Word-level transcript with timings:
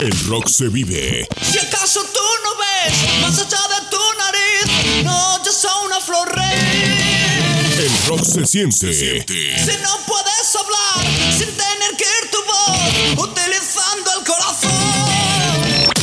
El 0.00 0.18
rock 0.28 0.48
se 0.48 0.68
vive. 0.68 1.28
Si 1.42 1.58
acaso 1.58 2.00
tú 2.00 2.20
no 2.42 2.50
ves 2.56 3.20
más 3.20 3.38
allá 3.38 3.60
de 3.68 3.86
tu 3.90 3.98
nariz, 4.18 5.04
no, 5.04 5.44
yo 5.44 5.52
soy 5.52 5.70
una 5.84 6.00
flor 6.00 6.34
rey. 6.34 7.76
El 7.78 8.08
rock 8.08 8.24
se 8.24 8.46
siente. 8.46 8.94
Si 8.94 9.76
no 9.82 9.98
puedes 10.06 10.56
hablar 10.56 11.04
sin 11.36 11.48
tener 11.48 11.96
que 11.98 12.04
ir 12.04 12.30
tu 12.30 12.38
voz, 12.46 13.28
utilizando 13.28 14.10
el 14.18 14.24
corazón. 14.24 14.70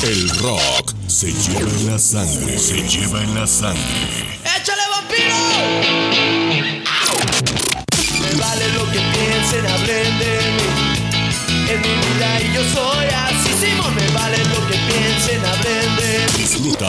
El 0.03 0.29
rock 0.41 0.93
se 1.07 1.33
lleva 1.33 1.67
en 1.67 1.91
la 1.91 1.97
sangre. 1.97 2.59
Se 2.59 2.87
lleva 2.87 3.23
en 3.23 3.33
la 3.33 3.47
sangre. 3.47 4.39
¡Échale 4.43 4.83
vampiro! 4.91 5.96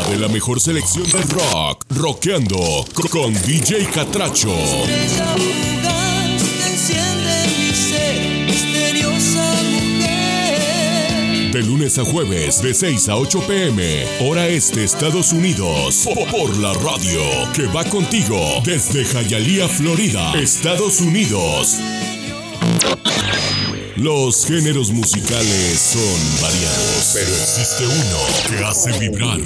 De 0.08 0.18
la 0.18 0.28
mejor 0.28 0.60
selección 0.60 1.04
del 1.10 1.22
rock. 1.28 1.84
Rockeando 1.90 2.84
co- 2.94 3.08
con 3.08 3.32
DJ 3.44 3.86
Catracho. 3.92 4.54
De 11.52 11.62
lunes 11.62 11.98
a 11.98 12.04
jueves, 12.04 12.60
de 12.62 12.74
6 12.74 13.08
a 13.08 13.16
8 13.16 13.40
pm, 13.46 14.04
hora 14.20 14.46
este, 14.48 14.84
Estados 14.84 15.32
Unidos. 15.32 16.02
Po- 16.04 16.26
Por 16.26 16.56
la 16.58 16.74
radio, 16.74 17.20
que 17.54 17.64
va 17.66 17.84
contigo 17.84 18.38
desde 18.64 19.02
Hialeah, 19.04 19.66
Florida, 19.68 20.34
Estados 20.38 21.00
Unidos. 21.00 21.78
Los 23.98 24.46
géneros 24.46 24.92
musicales 24.92 25.80
son 25.92 26.40
variados, 26.40 27.10
pero 27.14 27.28
existe 27.30 27.84
uno 27.84 28.18
que 28.48 28.64
hace 28.64 28.92
vibrar, 29.00 29.40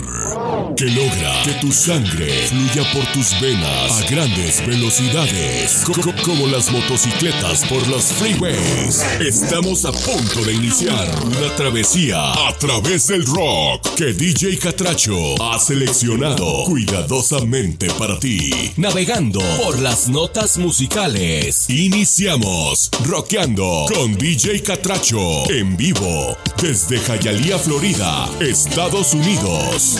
que 0.76 0.84
logra 0.86 1.42
que 1.42 1.52
tu 1.54 1.72
sangre 1.72 2.30
fluya 2.48 2.92
por 2.92 3.06
tus 3.14 3.40
venas 3.40 4.02
a 4.02 4.10
grandes 4.10 4.64
velocidades, 4.66 5.82
co- 5.86 5.94
co- 5.94 6.12
como 6.22 6.46
las 6.48 6.70
motocicletas 6.70 7.64
por 7.64 7.86
las 7.88 8.12
freeways. 8.12 9.02
Estamos 9.26 9.86
a 9.86 9.92
punto 9.92 10.44
de 10.44 10.52
iniciar 10.52 11.08
una 11.24 11.56
travesía 11.56 12.32
a 12.32 12.52
través 12.58 13.06
del 13.06 13.24
rock 13.24 13.94
que 13.96 14.12
DJ 14.12 14.58
Catracho 14.58 15.42
ha 15.42 15.58
seleccionado 15.58 16.64
cuidadosamente 16.64 17.86
para 17.98 18.20
ti, 18.20 18.50
navegando 18.76 19.40
por 19.64 19.78
las 19.80 20.08
notas 20.08 20.58
musicales. 20.58 21.70
Iniciamos 21.70 22.90
rockeando 23.06 23.86
con 23.94 24.12
DJ 24.14 24.41
Catracho 24.42 25.48
en 25.50 25.76
vivo 25.76 26.36
desde 26.60 26.98
Hialeah, 26.98 27.60
Florida, 27.60 28.28
Estados 28.40 29.14
Unidos. 29.14 29.98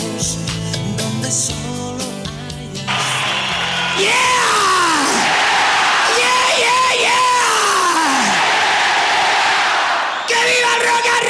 Donde 0.97 1.31
solo 1.31 1.97
¡Que 10.27 10.35
viva 10.35 10.71
el 10.75 10.81
rock 10.89 11.07
and 11.07 11.25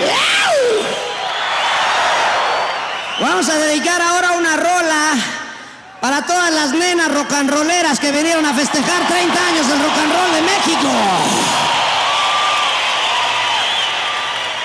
roll! 0.00 0.22
Vamos 3.20 3.48
a 3.48 3.54
dedicar 3.54 4.00
rola 4.00 4.11
para 6.02 6.20
todas 6.22 6.52
las 6.52 6.72
nenas 6.72 7.14
rock 7.14 7.32
and 7.32 7.48
rolleras 7.48 8.00
que 8.00 8.10
vinieron 8.10 8.44
a 8.44 8.52
festejar 8.52 9.06
30 9.06 9.46
años 9.46 9.68
del 9.68 9.78
rock 9.78 9.96
and 9.98 10.12
roll 10.12 10.32
de 10.34 10.42
México. 10.42 10.88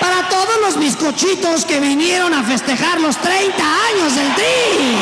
Para 0.00 0.28
todos 0.28 0.60
los 0.62 0.78
bizcochitos 0.80 1.64
que 1.64 1.78
vinieron 1.78 2.34
a 2.34 2.42
festejar 2.42 3.00
los 3.00 3.16
30 3.18 3.62
años 3.62 4.16
del 4.16 4.34
Tri. 4.34 4.96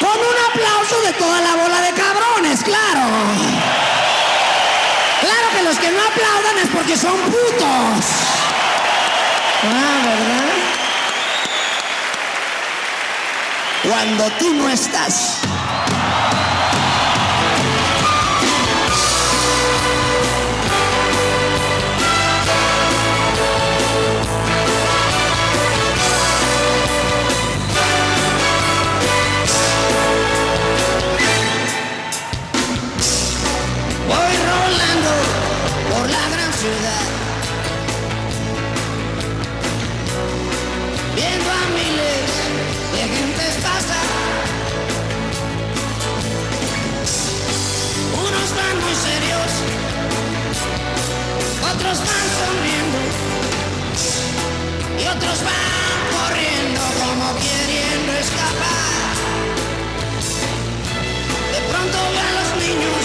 Con 0.00 0.18
un 0.18 0.36
aplauso 0.50 1.00
de 1.02 1.12
toda 1.12 1.40
la 1.42 1.54
bola 1.62 1.80
de 1.80 1.92
cabrones, 1.92 2.64
claro. 2.64 3.06
Claro 5.20 5.46
que 5.54 5.62
los 5.62 5.78
que 5.78 5.90
no 5.92 6.02
aplaudan 6.02 6.58
es 6.58 6.68
porque 6.74 6.96
son 6.96 7.20
putos. 7.20 8.04
Ah, 9.62 10.02
¿verdad? 10.04 10.61
Cuando 13.82 14.30
tú 14.38 14.54
no 14.54 14.68
estás. 14.68 15.40
Van 48.72 48.80
muy 48.80 48.94
serios, 48.94 49.52
otros 51.74 51.98
van 51.98 52.26
sonriendo 52.40 52.98
y 54.98 55.04
otros 55.08 55.38
van 55.44 56.00
corriendo 56.16 56.80
como 56.98 57.34
queriendo 57.34 58.12
escapar. 58.12 59.14
De 61.52 61.60
pronto 61.70 61.98
a 61.98 62.30
los 62.38 62.48
niños 62.64 63.02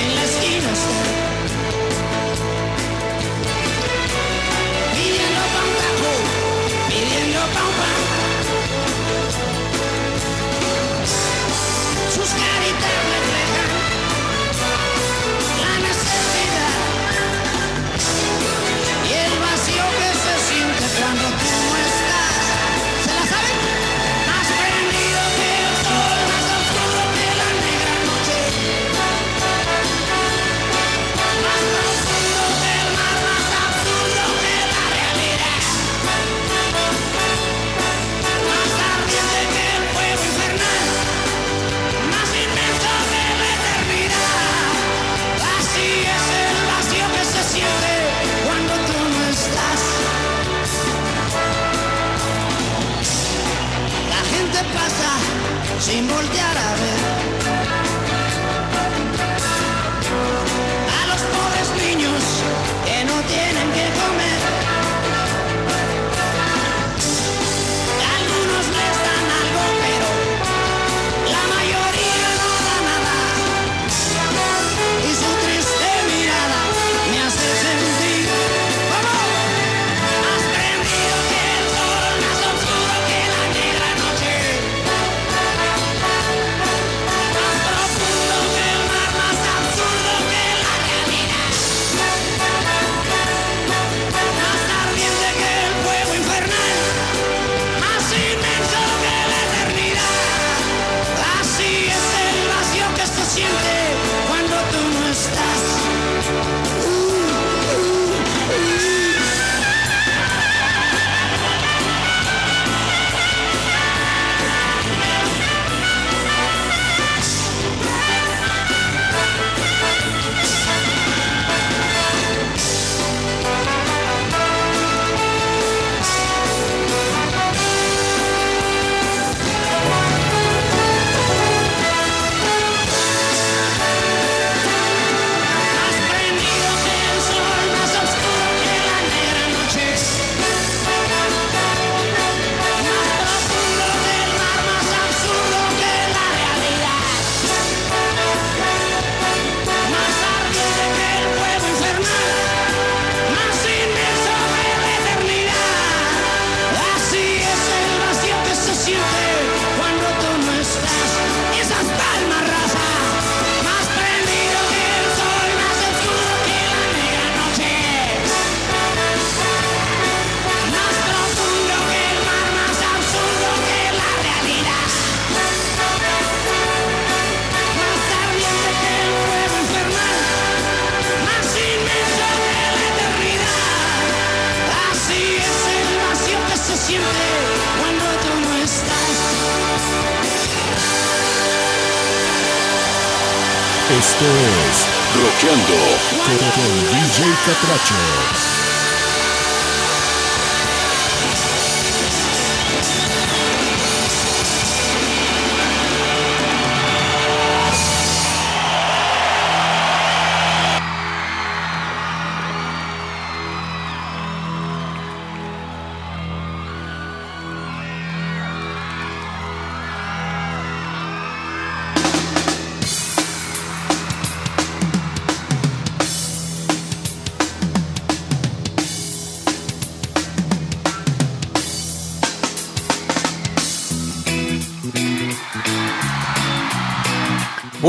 en 0.00 0.06
la 0.16 0.22
esquina 0.24 1.17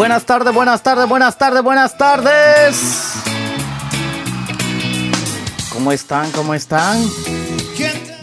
Buenas 0.10 0.26
tardes, 0.26 0.56
buenas 0.56 0.82
tardes, 0.82 1.08
buenas 1.08 1.38
tardes, 1.38 1.62
buenas 1.62 1.96
tardes. 1.96 3.14
¿Cómo 5.72 5.92
están? 5.92 6.32
¿Cómo 6.32 6.56
están? 6.56 7.08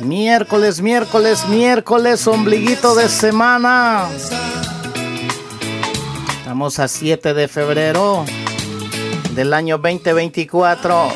Miércoles, 0.01 0.83
miércoles, 0.83 1.47
miércoles, 1.47 2.27
ombliguito 2.27 2.97
de 2.97 3.09
semana. 3.09 4.09
Estamos 6.39 6.81
a 6.81 6.89
7 6.89 7.35
de 7.35 7.47
febrero 7.47 8.25
del 9.37 9.55
año 9.55 9.79
2024, 9.79 11.13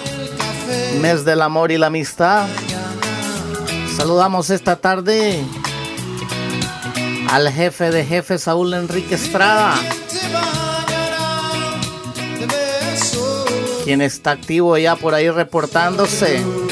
mes 1.01 1.25
del 1.25 1.43
amor 1.43 1.73
y 1.73 1.79
la 1.79 1.89
amistad. 1.89 2.47
Saludamos 3.97 4.51
esta 4.51 4.77
tarde 4.77 5.43
al 7.29 7.51
jefe 7.51 7.91
de 7.91 8.05
jefe 8.05 8.39
Saúl 8.39 8.73
Enrique 8.75 9.17
Estrada. 9.17 9.75
Quien 13.85 14.01
está 14.01 14.33
activo 14.33 14.77
ya 14.79 14.97
por 14.97 15.15
ahí 15.15 15.31
reportándose. 15.31 16.43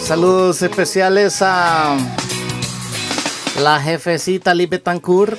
Saludos 0.00 0.62
especiales 0.62 1.42
a 1.42 1.96
la 3.60 3.80
jefecita 3.80 4.54
Libetancourt. 4.54 5.38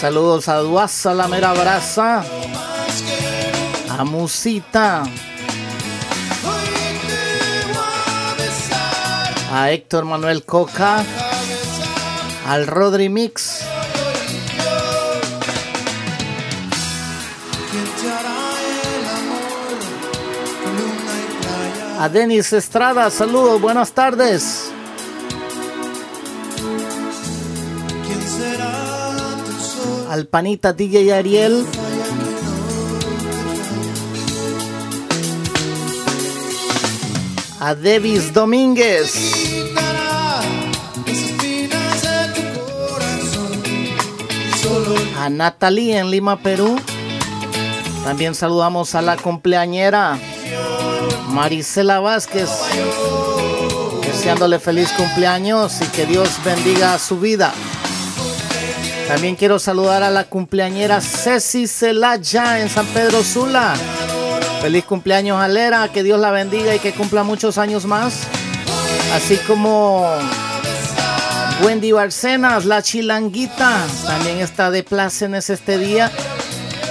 Saludos 0.00 0.48
a 0.48 0.56
Duasa, 0.56 1.14
la 1.14 1.28
mera 1.28 1.52
brasa. 1.52 2.24
A 3.88 4.04
Musita. 4.04 5.04
A 9.52 9.70
Héctor 9.70 10.06
Manuel 10.06 10.44
Coca, 10.44 11.04
al 12.46 12.66
Rodri 12.66 13.10
Mix. 13.10 13.60
A 21.98 22.08
Denis 22.08 22.52
Estrada, 22.54 23.10
saludos, 23.10 23.60
buenas 23.60 23.92
tardes. 23.92 24.70
Al 30.08 30.26
panita 30.28 30.72
DJ 30.72 31.12
Ariel. 31.12 31.66
A 37.64 37.76
Davis 37.76 38.32
Domínguez. 38.32 39.14
a 45.16 45.30
Natalie 45.30 45.96
en 45.96 46.10
Lima, 46.10 46.42
Perú. 46.42 46.76
También 48.02 48.34
saludamos 48.34 48.96
a 48.96 49.02
la 49.02 49.16
cumpleañera 49.16 50.18
Marisela 51.28 52.00
Vázquez, 52.00 52.50
deseándole 54.08 54.58
feliz 54.58 54.90
cumpleaños 54.96 55.80
y 55.82 55.84
que 55.84 56.04
Dios 56.04 56.28
bendiga 56.44 56.98
su 56.98 57.20
vida. 57.20 57.52
También 59.06 59.36
quiero 59.36 59.60
saludar 59.60 60.02
a 60.02 60.10
la 60.10 60.24
cumpleañera 60.24 61.00
Ceci 61.00 61.68
Celaya 61.68 62.58
en 62.58 62.68
San 62.68 62.86
Pedro 62.86 63.22
Sula. 63.22 63.74
Feliz 64.62 64.84
cumpleaños, 64.84 65.40
Alera, 65.40 65.88
que 65.88 66.04
Dios 66.04 66.20
la 66.20 66.30
bendiga 66.30 66.72
y 66.72 66.78
que 66.78 66.92
cumpla 66.92 67.24
muchos 67.24 67.58
años 67.58 67.84
más. 67.84 68.28
Así 69.12 69.36
como 69.38 70.06
Wendy 71.64 71.90
Barcenas, 71.90 72.64
la 72.64 72.80
chilanguita, 72.80 73.84
también 74.06 74.38
está 74.38 74.70
de 74.70 74.84
plácenes 74.84 75.50
este 75.50 75.78
día. 75.78 76.12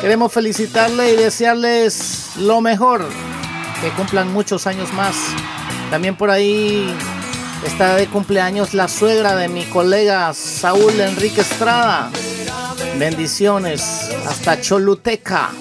Queremos 0.02 0.34
felicitarle 0.34 1.14
y 1.14 1.16
desearles 1.16 2.32
lo 2.40 2.60
mejor, 2.60 3.08
que 3.80 3.90
cumplan 3.92 4.34
muchos 4.34 4.68
años 4.68 4.92
más. 4.92 5.16
También 5.90 6.18
por 6.18 6.30
ahí 6.30 6.94
está 7.66 7.96
de 7.96 8.08
cumpleaños 8.08 8.74
la 8.74 8.90
suegra 8.90 9.38
de 9.38 9.48
mi 9.48 9.64
colega 9.64 10.34
Saúl 10.34 11.00
Enrique 11.00 11.40
Estrada. 11.40 12.12
Bendiciones 13.00 14.10
hasta 14.28 14.60
Choluteca. 14.60 15.52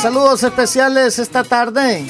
Saludos 0.00 0.44
especiales 0.44 1.18
esta 1.18 1.42
tarde 1.42 2.06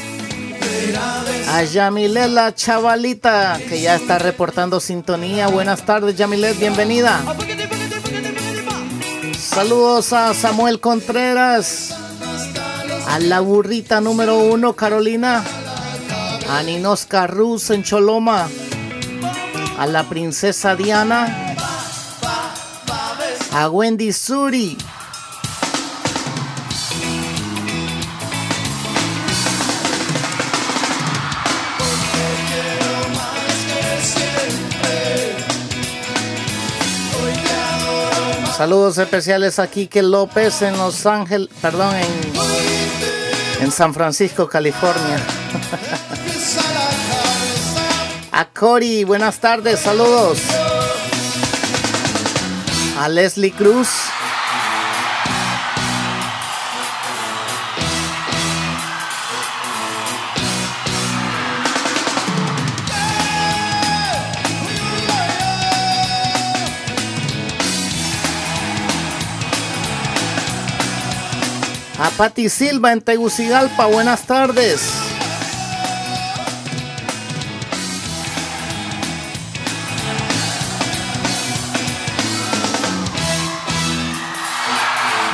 a 1.51 1.63
Yamilet 1.63 2.29
la 2.29 2.55
chavalita 2.55 3.59
que 3.67 3.81
ya 3.81 3.95
está 3.95 4.19
reportando 4.19 4.79
sintonía. 4.79 5.49
Buenas 5.49 5.87
tardes 5.87 6.15
Yamilet, 6.15 6.59
bienvenida. 6.59 7.19
Saludos 9.39 10.13
a 10.13 10.35
Samuel 10.35 10.81
Contreras, 10.81 11.95
a 13.09 13.19
la 13.21 13.41
burrita 13.41 14.03
número 14.03 14.37
uno 14.37 14.75
Carolina, 14.75 15.43
a 16.51 16.63
Ninosca 16.63 17.27
Ruz 17.27 17.71
en 17.71 17.83
Choloma, 17.83 18.49
a 19.79 19.87
la 19.87 20.07
princesa 20.11 20.77
Diana, 20.77 21.57
a 23.53 23.71
Wendy 23.71 24.13
Suri. 24.13 24.77
Saludos 38.59 38.99
especiales 38.99 39.61
a 39.61 39.69
Quique 39.69 40.03
López 40.03 40.63
en 40.63 40.77
Los 40.77 41.07
Ángeles, 41.07 41.49
perdón, 41.63 41.95
en, 41.95 43.63
en 43.63 43.71
San 43.71 43.95
Francisco, 43.95 44.49
California. 44.49 45.17
a 48.33 48.45
Cory, 48.47 49.05
buenas 49.05 49.39
tardes, 49.39 49.79
saludos. 49.79 50.41
A 52.99 53.09
Leslie 53.09 53.53
Cruz. 53.53 53.91
A 72.01 72.11
Pati 72.11 72.49
Silva 72.49 72.93
en 72.93 73.01
Tegucigalpa, 73.01 73.87
buenas 73.87 74.23
tardes. 74.23 74.81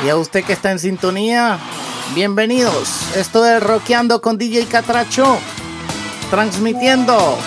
Y 0.03 0.09
a 0.09 0.15
usted 0.15 0.43
que 0.43 0.53
está 0.53 0.71
en 0.71 0.79
sintonía, 0.79 1.59
bienvenidos. 2.15 2.89
Esto 3.15 3.45
es 3.45 3.61
Roqueando 3.61 4.19
con 4.21 4.39
DJ 4.39 4.65
Catracho, 4.65 5.37
transmitiendo 6.31 7.37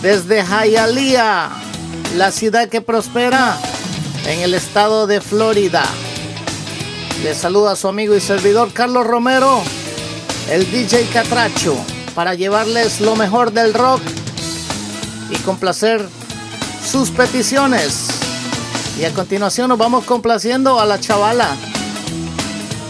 desde 0.00 0.42
Hialeah, 0.42 1.50
la 2.16 2.32
ciudad 2.32 2.70
que 2.70 2.80
prospera 2.80 3.58
en 4.26 4.40
el 4.40 4.54
estado 4.54 5.06
de 5.06 5.20
Florida. 5.20 5.84
Le 7.22 7.34
saluda 7.34 7.72
a 7.72 7.76
su 7.76 7.88
amigo 7.88 8.14
y 8.14 8.20
servidor 8.20 8.72
Carlos 8.72 9.06
Romero 9.06 9.62
el 10.50 10.70
DJ 10.70 11.06
Catracho, 11.12 11.76
para 12.14 12.34
llevarles 12.34 13.00
lo 13.00 13.16
mejor 13.16 13.52
del 13.52 13.74
rock 13.74 14.00
y 15.30 15.36
complacer 15.38 16.08
sus 16.84 17.10
peticiones. 17.10 18.08
Y 18.98 19.04
a 19.04 19.12
continuación 19.12 19.68
nos 19.68 19.78
vamos 19.78 20.04
complaciendo 20.04 20.80
a 20.80 20.86
la 20.86 20.98
chavala. 20.98 21.54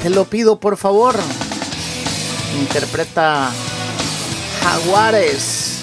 Te 0.02 0.11
lo 0.11 0.25
pido 0.25 0.61
por 0.61 0.76
favor. 0.76 1.16
Interpreta 2.61 3.50
Jaguares. 4.62 5.77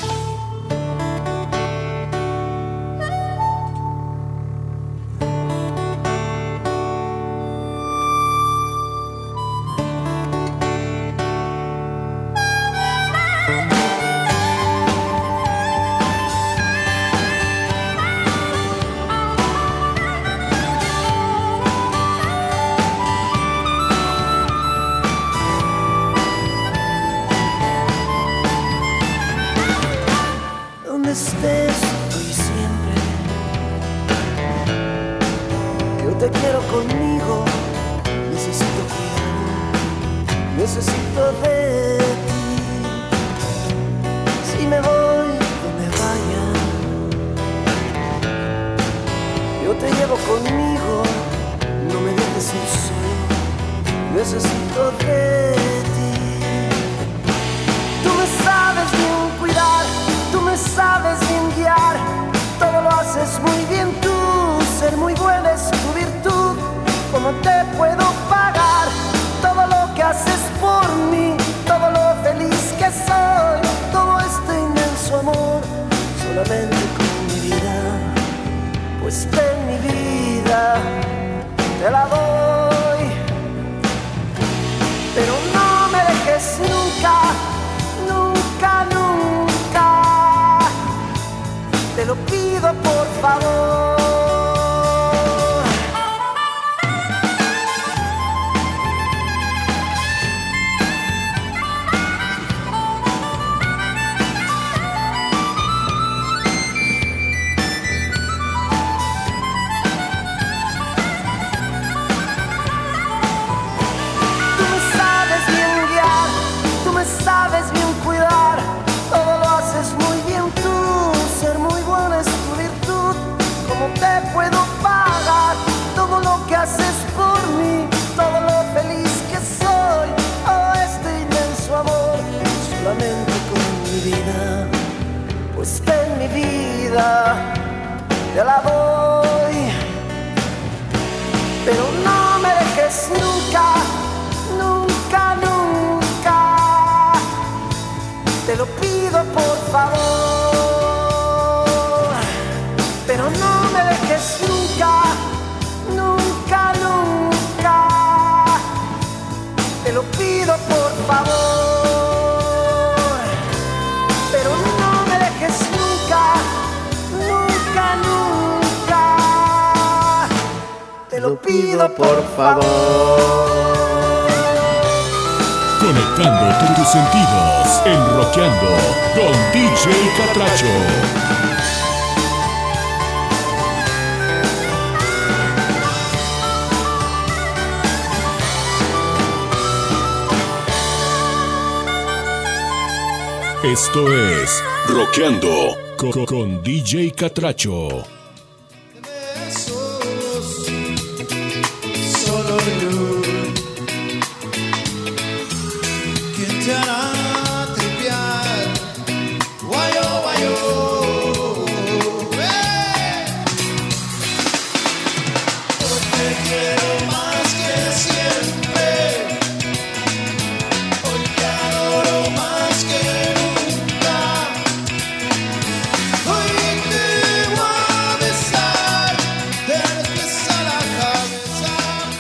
DJ 196.62 197.12
Catracho. 197.13 198.25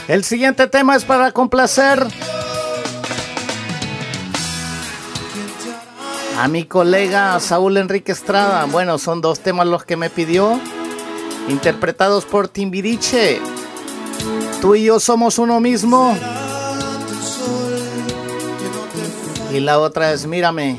El 0.07 0.23
siguiente 0.23 0.67
tema 0.67 0.95
es 0.95 1.03
para 1.03 1.31
complacer 1.31 2.05
a 6.37 6.47
mi 6.47 6.65
colega 6.65 7.39
Saúl 7.39 7.77
Enrique 7.77 8.11
Estrada. 8.11 8.65
Bueno, 8.65 8.99
son 8.99 9.21
dos 9.21 9.39
temas 9.39 9.65
los 9.65 9.83
que 9.83 9.97
me 9.97 10.11
pidió, 10.11 10.59
interpretados 11.49 12.25
por 12.25 12.47
Timbiriche. 12.47 13.41
Tú 14.61 14.75
y 14.75 14.83
yo 14.83 14.99
somos 14.99 15.39
uno 15.39 15.59
mismo. 15.59 16.15
Y 19.51 19.59
la 19.59 19.79
otra 19.79 20.11
es 20.11 20.27
Mírame, 20.27 20.77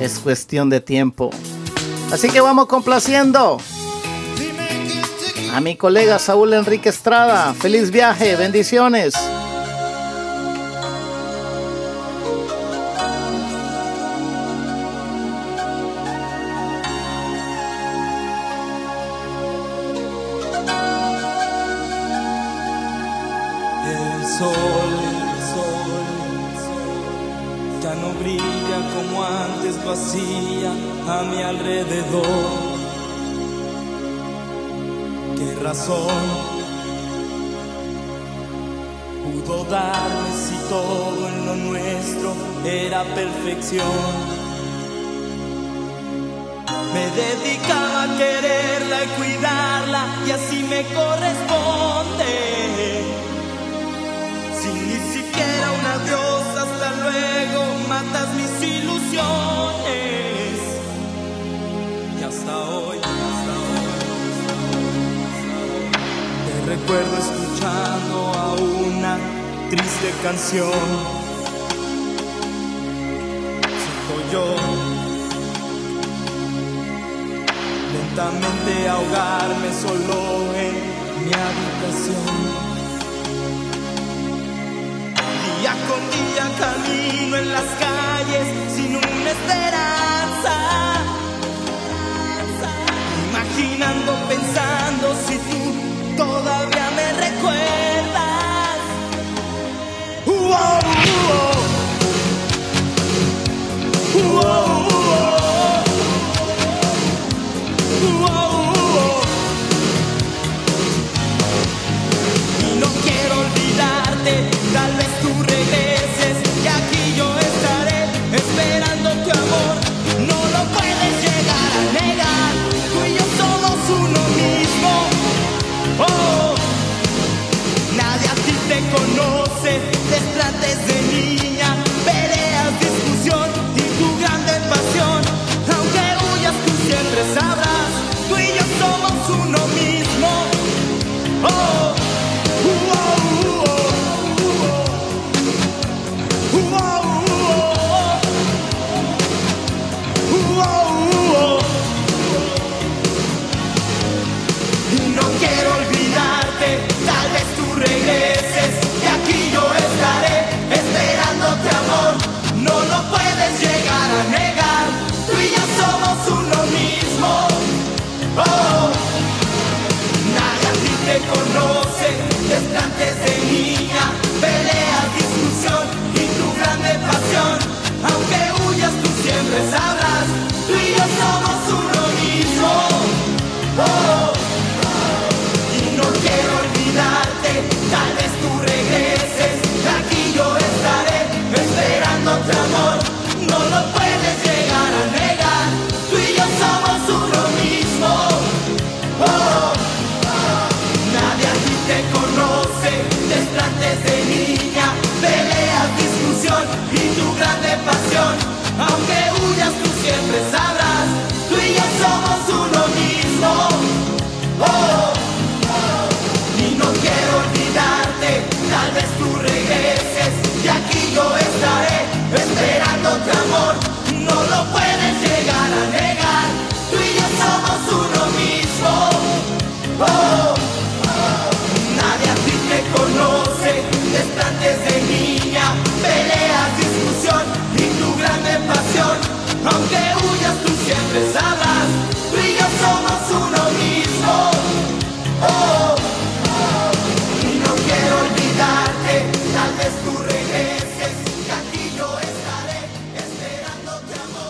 es 0.00 0.20
cuestión 0.20 0.70
de 0.70 0.80
tiempo. 0.80 1.30
Así 2.10 2.30
que 2.30 2.40
vamos 2.40 2.66
complaciendo 2.66 3.58
a 5.54 5.60
mi 5.60 5.76
colega 5.76 6.18
Saúl 6.18 6.52
Enrique 6.52 6.88
Estrada. 6.88 7.54
Feliz 7.54 7.92
viaje, 7.92 8.34
bendiciones. 8.34 9.14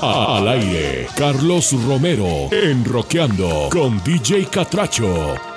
Al 0.07 0.47
aire, 0.49 1.07
Carlos 1.17 1.73
Romero, 1.87 2.51
en 2.53 2.85
Roqueando 2.85 3.71
con 3.73 4.03
DJ 4.05 4.47
Catracho. 4.51 5.54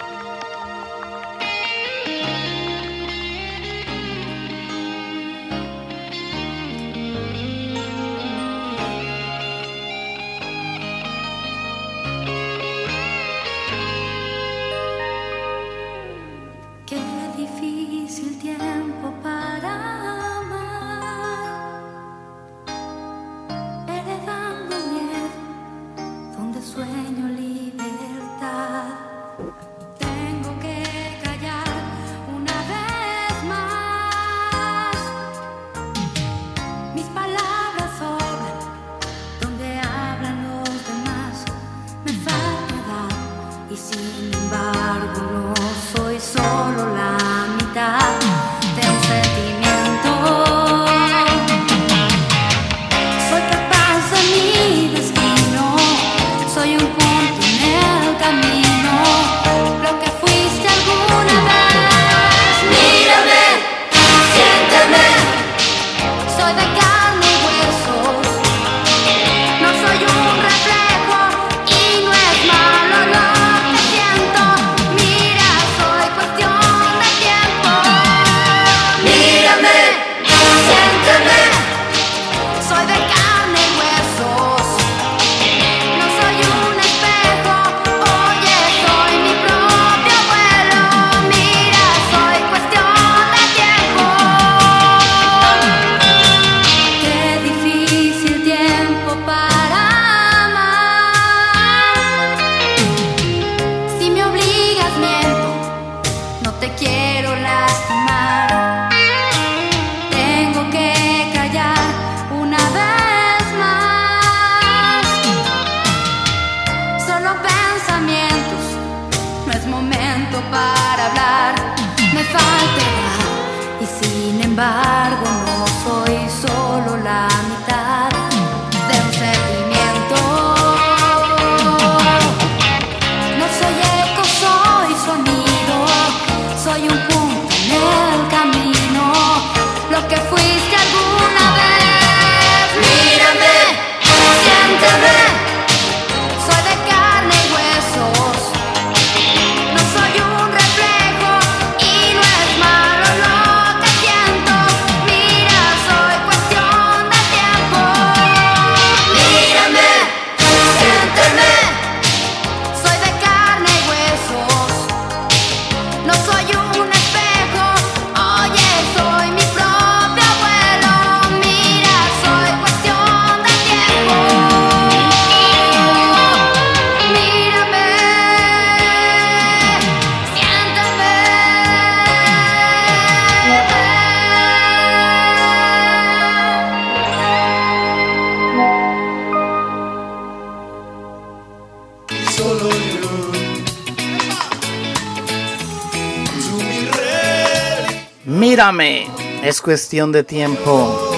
Mírame, 198.57 199.05
es 199.43 199.61
cuestión 199.61 200.11
de 200.11 200.23
tiempo. 200.23 201.11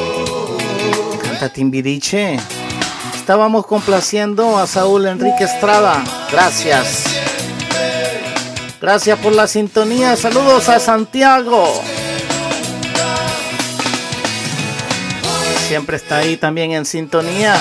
Canta 1.24 1.48
Timbiriche. 1.48 2.38
Estábamos 3.16 3.66
complaciendo 3.66 4.58
a 4.58 4.68
Saúl 4.68 5.08
Enrique 5.08 5.46
Estrada. 5.46 6.04
Gracias. 6.34 7.06
Gracias 8.82 9.18
por 9.20 9.32
la 9.32 9.48
sintonía. 9.48 10.18
Saludos 10.18 10.68
a 10.68 10.82
Santiago. 10.82 11.82
Siempre 15.70 15.96
está 15.96 16.18
ahí 16.18 16.36
también 16.36 16.74
en 16.74 16.84
sintonía. 16.84 17.56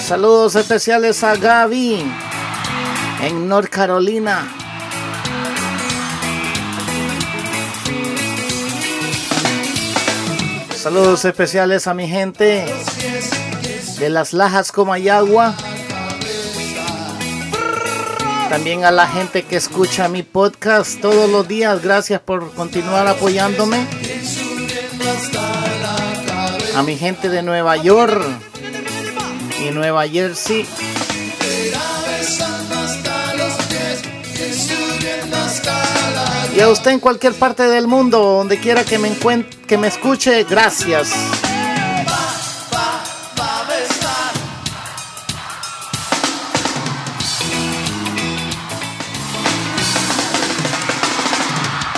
Saludos 0.00 0.56
especiales 0.56 1.22
a 1.22 1.36
Gaby 1.36 2.06
en 3.22 3.48
North 3.48 3.68
Carolina. 3.68 4.46
Saludos 10.74 11.24
especiales 11.24 11.86
a 11.86 11.94
mi 11.94 12.08
gente 12.08 12.64
de 13.98 14.08
las 14.10 14.32
Lajas 14.32 14.70
Comayagua. 14.70 15.54
También 18.48 18.84
a 18.84 18.90
la 18.90 19.06
gente 19.06 19.42
que 19.42 19.56
escucha 19.56 20.08
mi 20.08 20.22
podcast 20.22 21.00
todos 21.00 21.28
los 21.28 21.46
días. 21.46 21.82
Gracias 21.82 22.20
por 22.20 22.52
continuar 22.54 23.06
apoyándome. 23.06 23.86
A 26.74 26.82
mi 26.82 26.96
gente 26.96 27.28
de 27.28 27.42
Nueva 27.42 27.76
York 27.76 28.22
y 29.66 29.70
Nueva 29.72 30.08
Jersey. 30.08 30.64
Y 36.58 36.60
a 36.60 36.70
usted 36.70 36.90
en 36.90 36.98
cualquier 36.98 37.34
parte 37.34 37.62
del 37.68 37.86
mundo, 37.86 38.18
donde 38.18 38.58
quiera 38.58 38.82
que 38.82 38.98
me 38.98 39.08
encuent- 39.08 39.46
que 39.68 39.78
me 39.78 39.86
escuche, 39.86 40.42
gracias. 40.42 41.08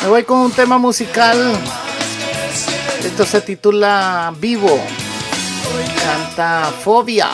Me 0.03 0.09
voy 0.09 0.25
con 0.25 0.38
un 0.40 0.53
tema 0.53 0.79
musical. 0.79 1.53
Esto 3.05 3.25
se 3.27 3.40
titula 3.40 4.33
Vivo. 4.38 4.81
Canta 6.03 6.70
Fobia. 6.83 7.29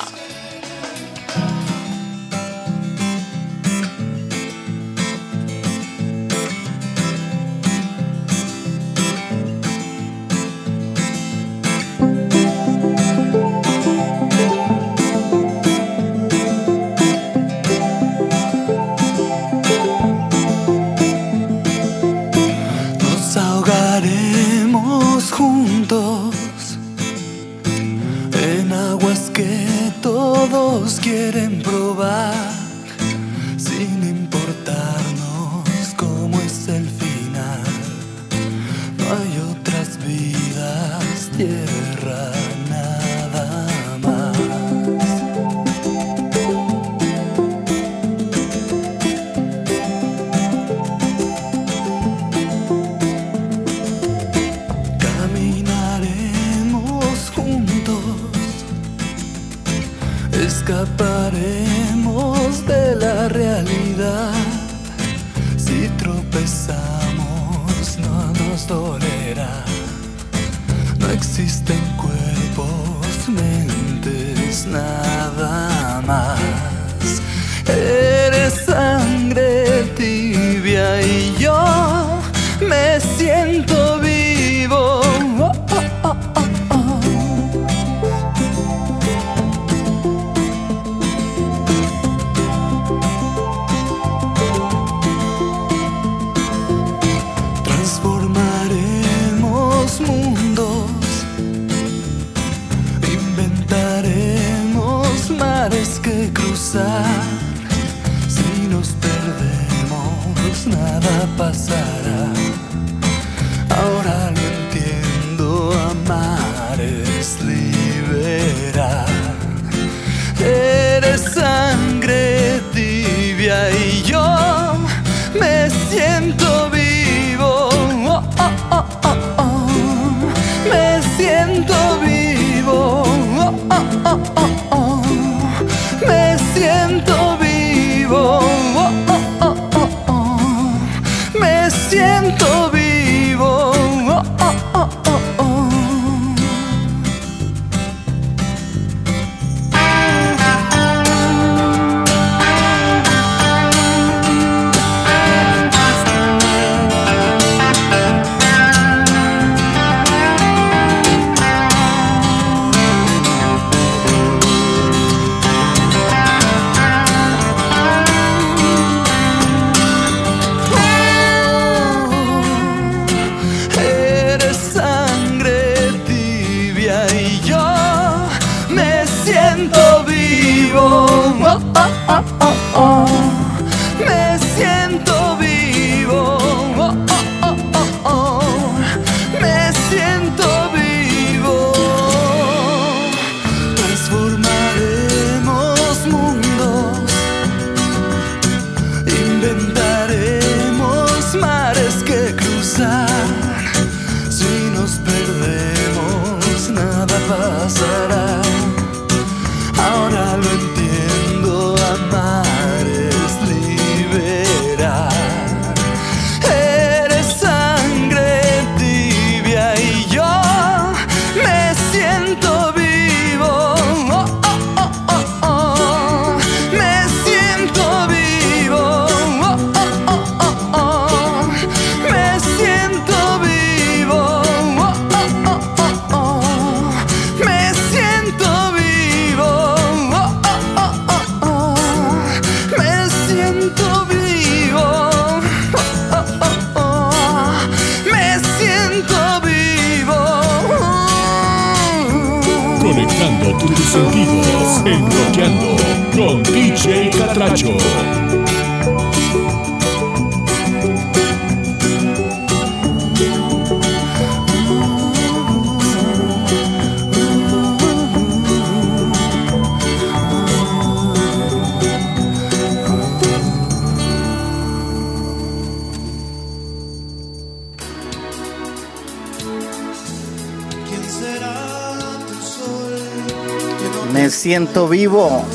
vivons 285.06 285.45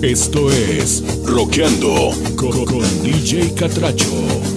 Esto 0.00 0.50
es 0.50 1.04
Roqueando 1.24 2.12
con, 2.36 2.64
con 2.64 3.02
DJ 3.02 3.54
Catracho. 3.54 4.53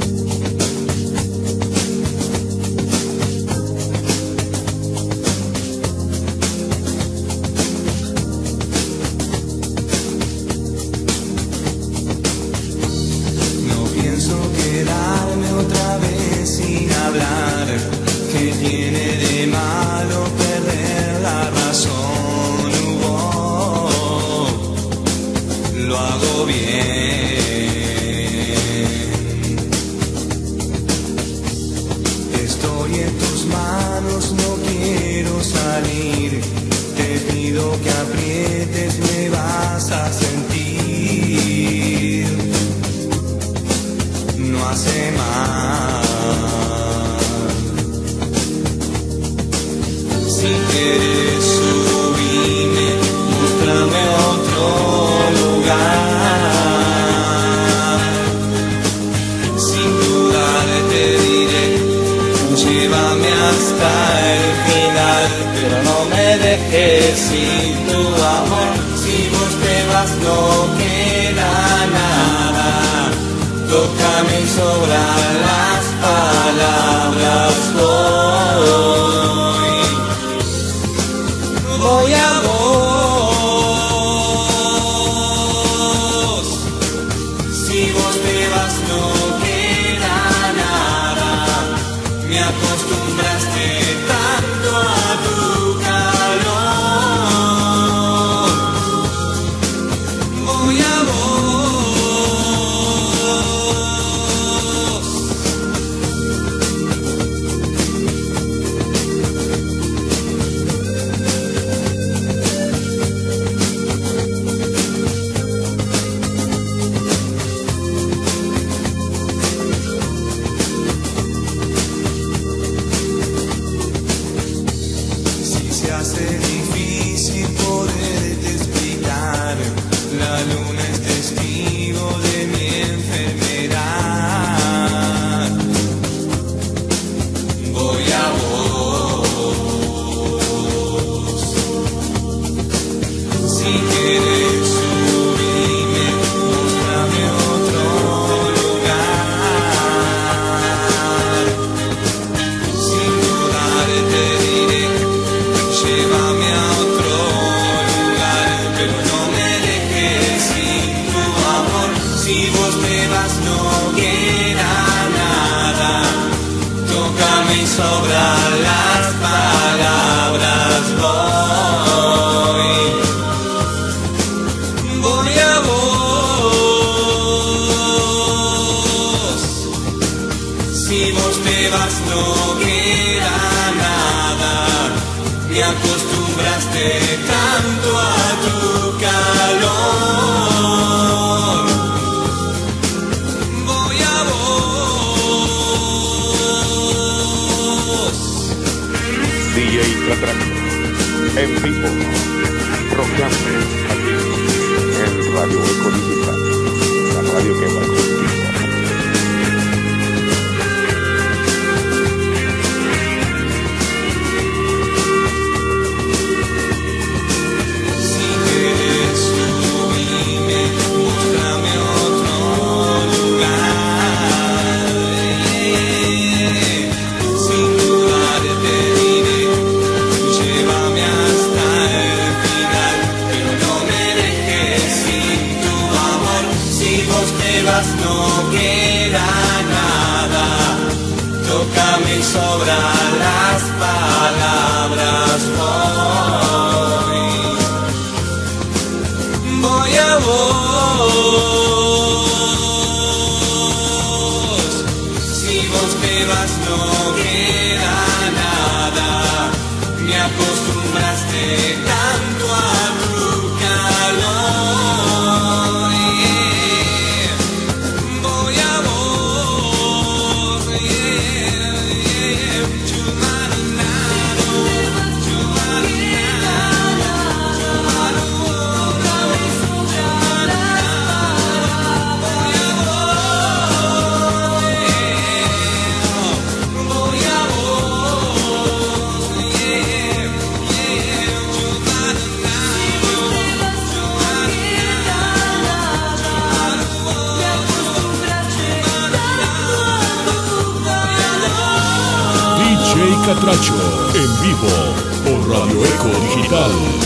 Eco 306.49 306.96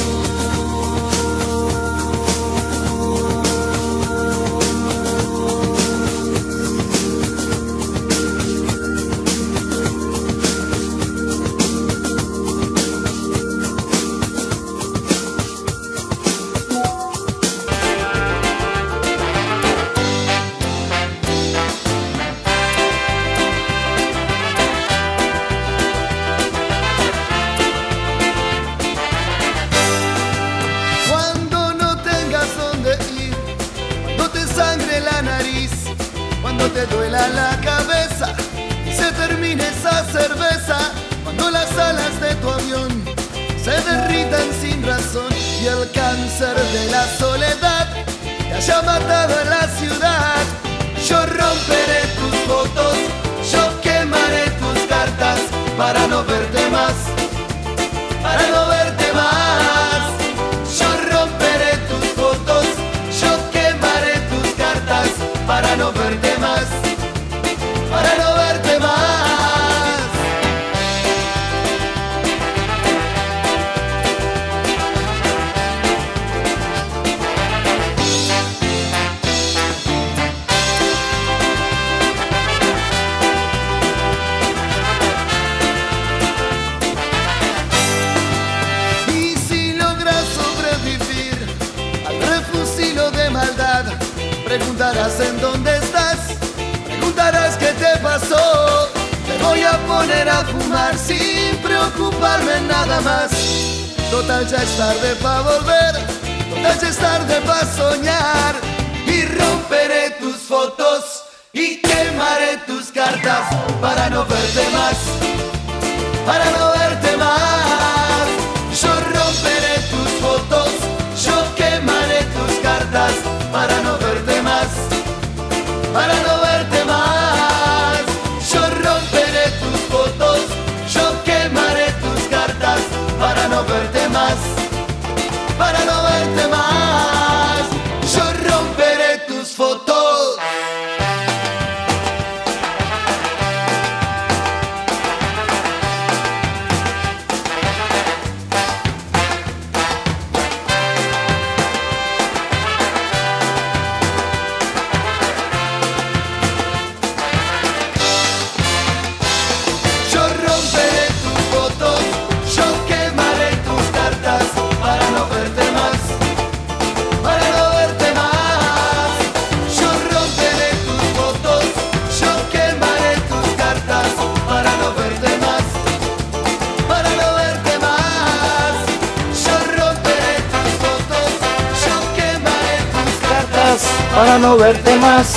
no 184.42 184.58
verte 184.58 184.96
más, 184.98 185.36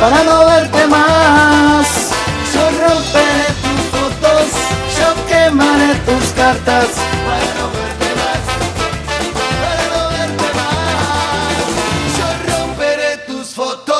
para 0.00 0.24
no 0.24 0.46
verte 0.46 0.86
más. 0.86 2.10
Yo 2.54 2.70
romperé 2.70 3.46
tus 3.62 3.80
fotos, 3.92 4.46
yo 4.98 5.26
quemaré 5.28 5.94
tus 6.06 6.24
cartas 6.30 6.88
para 7.26 7.48
no 7.58 7.66
verte 7.76 8.08
más, 8.20 8.40
para 9.62 9.84
no 9.92 10.02
verte 10.10 10.48
más. 10.56 12.16
Yo 12.18 12.28
romperé 12.56 13.12
tus 13.26 13.46
fotos. 13.48 13.98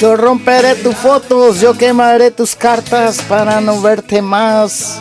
Yo 0.00 0.16
romperé 0.16 0.74
tus 0.74 0.96
fotos, 0.96 1.60
yo 1.60 1.78
quemaré 1.78 2.32
tus 2.32 2.56
cartas 2.56 3.22
para 3.28 3.60
no 3.60 3.80
verte 3.80 4.20
más. 4.20 4.93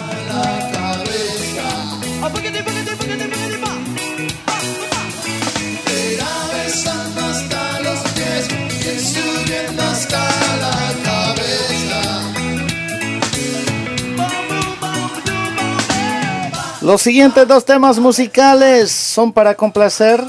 Los 16.84 17.02
siguientes 17.02 17.48
dos 17.48 17.64
temas 17.64 17.98
musicales 17.98 18.92
son 18.92 19.32
para 19.32 19.56
complacer 19.56 20.22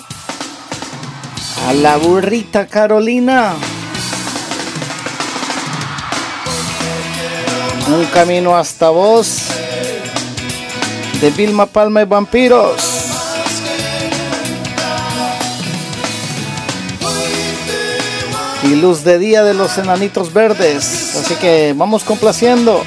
a 1.67 1.73
la 1.73 1.97
burrita 1.97 2.69
Carolina. 2.69 3.57
Un 7.89 8.05
camino 8.07 8.57
hasta 8.57 8.89
vos 8.91 9.39
de 11.21 11.31
Vilma 11.31 11.67
Palma 11.67 12.03
y 12.03 12.05
Vampiros. 12.05 13.01
Y 18.63 18.77
luz 18.77 19.03
de 19.03 19.19
día 19.19 19.43
de 19.43 19.55
los 19.55 19.77
enanitos 19.77 20.33
verdes. 20.33 21.17
Así 21.17 21.35
que 21.35 21.75
vamos 21.77 22.05
complaciendo. 22.05 22.85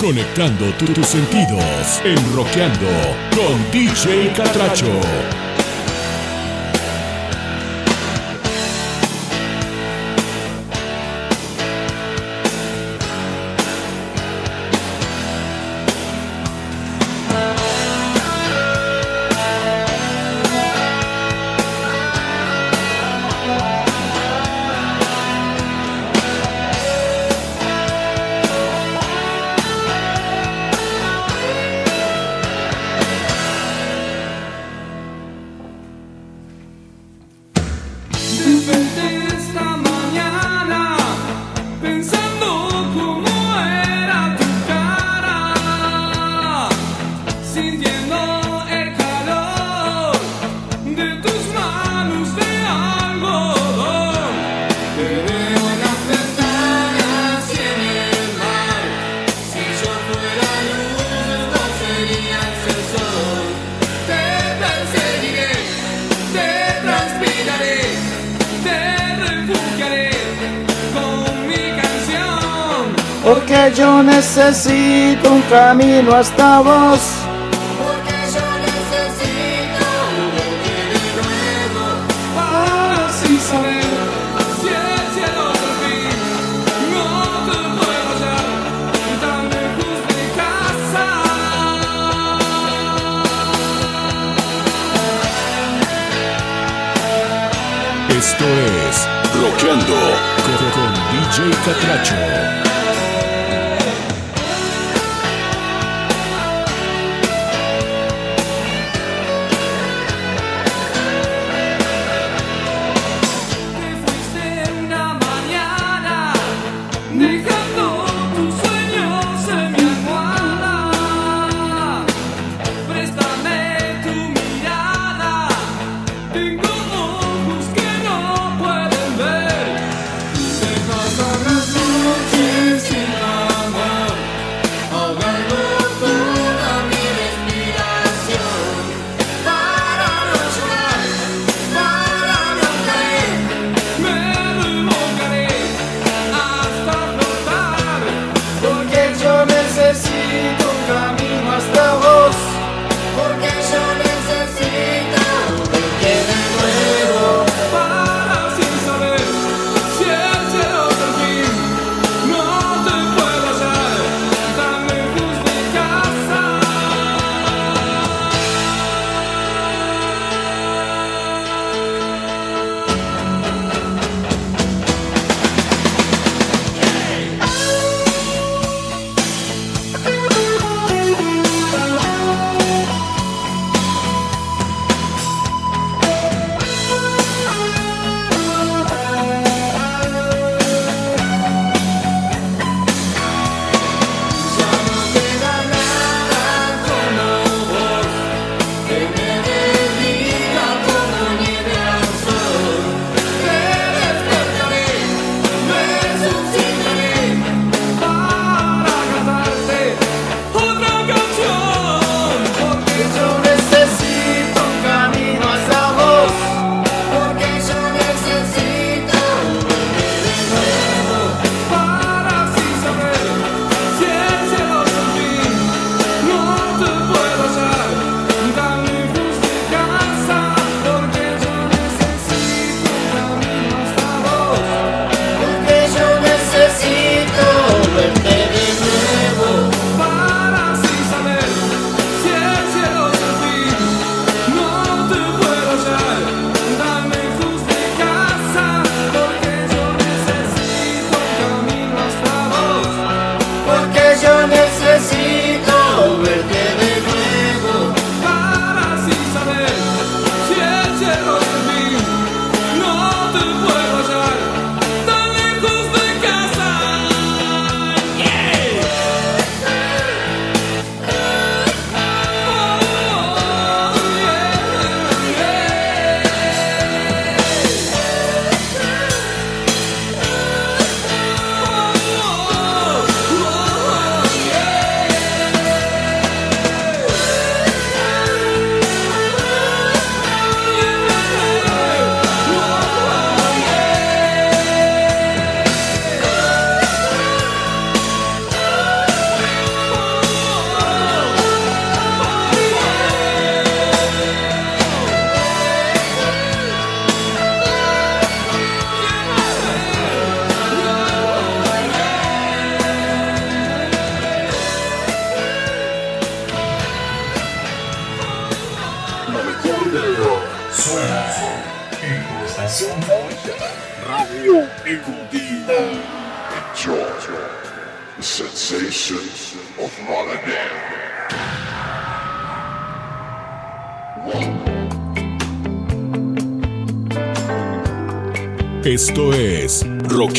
Conectando 0.00 0.72
tu- 0.78 0.86
tus 0.94 1.06
sentidos, 1.06 2.00
enroqueando 2.04 2.88
con 3.36 3.70
DJ 3.70 4.32
Catracho. 4.32 5.39
Camino 75.80 76.14
hasta 76.14 76.60
vos. 76.60 77.09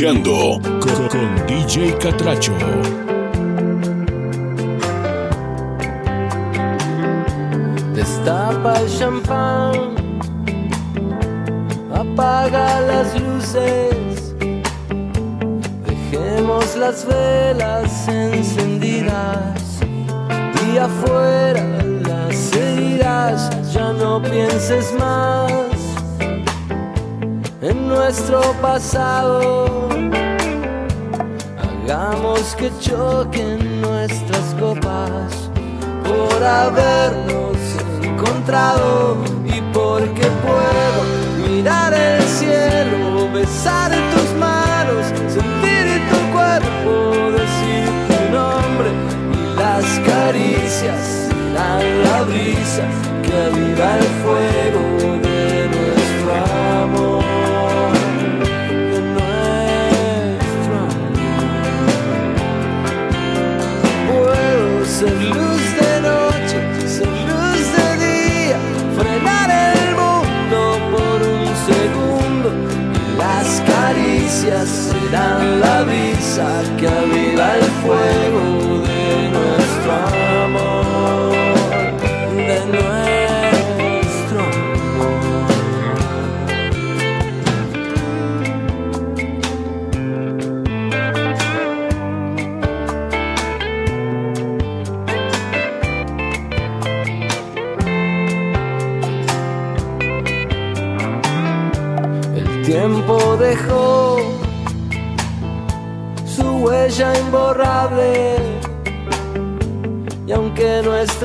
escuchando 0.02 0.60
con 1.12 1.45
DJ 1.45 1.95
Catracho. 1.99 2.91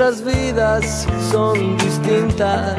nuestras 0.07 0.37
vidas 0.37 1.07
son 1.33 1.77
distintas. 1.79 2.77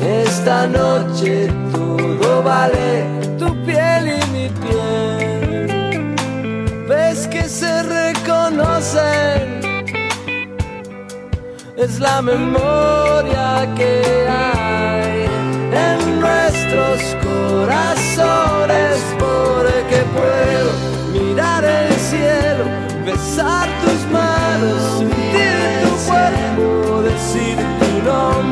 Esta 0.00 0.66
noche 0.66 1.50
todo 1.70 2.42
vale 2.42 3.04
tu 3.38 3.54
piel 3.66 4.18
y 4.18 4.26
mi 4.32 4.48
piel. 4.48 6.14
Ves 6.88 7.26
que 7.28 7.42
se 7.42 7.82
reconocen. 7.82 9.60
Es 11.76 12.00
la 12.00 12.22
memoria 12.22 13.68
que 13.76 14.26
hay 14.26 15.26
en 15.88 16.20
nuestros 16.20 17.02
corazones 17.22 18.96
porque 19.18 19.98
puedo 20.16 20.70
mirar 21.12 21.64
el 21.64 21.92
cielo, 21.96 22.64
besar 23.04 23.68
tus 23.84 24.10
manos. 24.10 25.15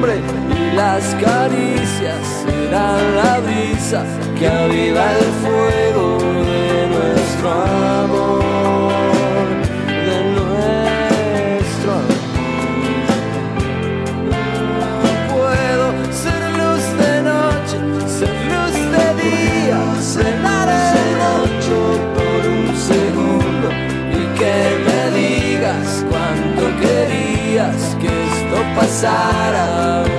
y 0.02 0.74
las 0.74 1.14
caricias 1.14 2.44
serán 2.44 3.16
la 3.16 3.40
brisa 3.40 4.04
que 4.38 4.48
aviva 4.48 5.04
el 5.12 5.24
fuego 5.42 6.18
de 6.18 6.88
nuestro 6.88 7.52
amor. 7.52 8.13
passarão. 28.74 30.13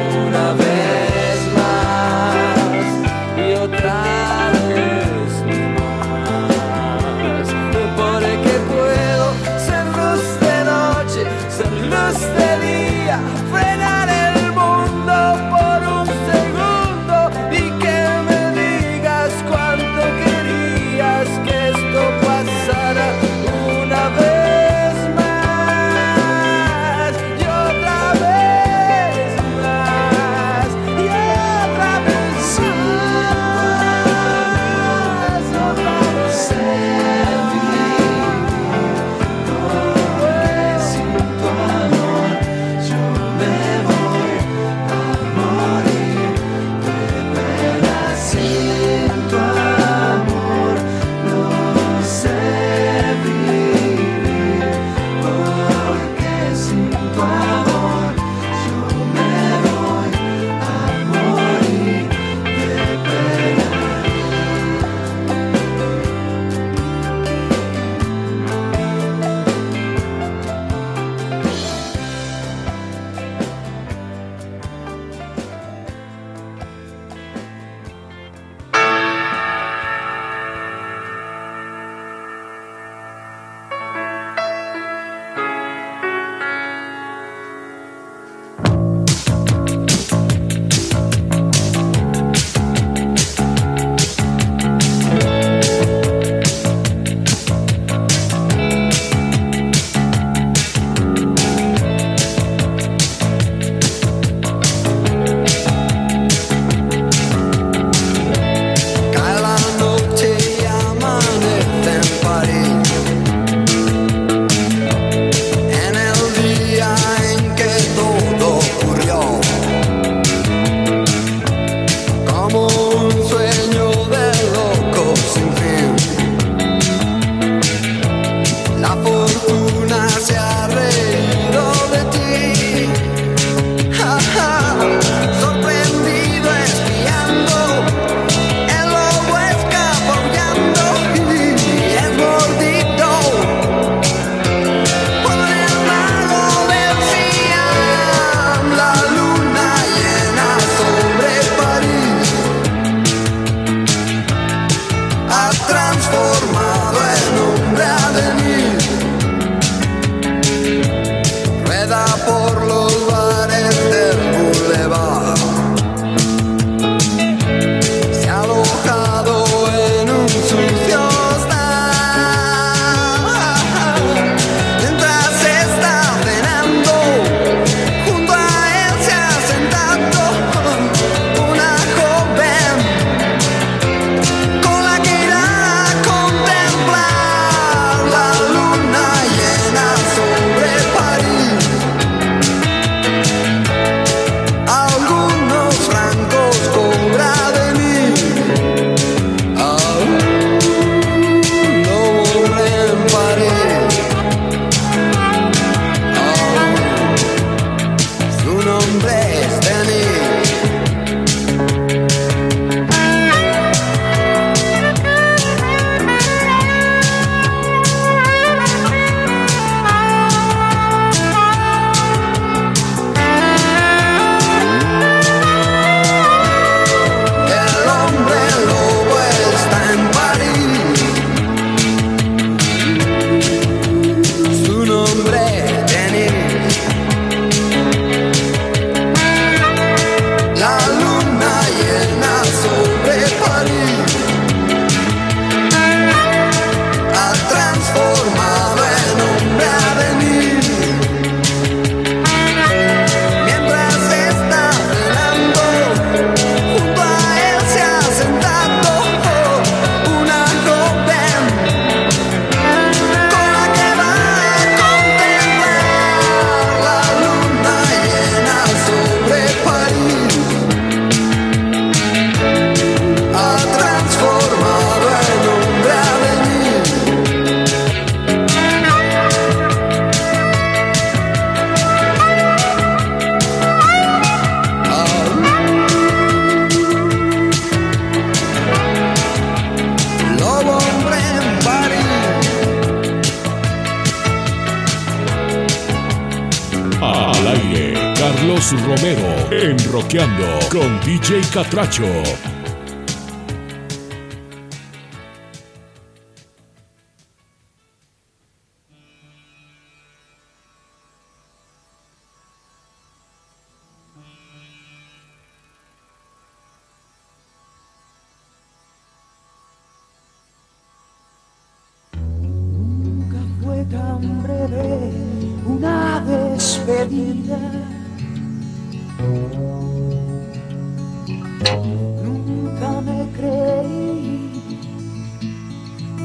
Catracho. 301.56 302.35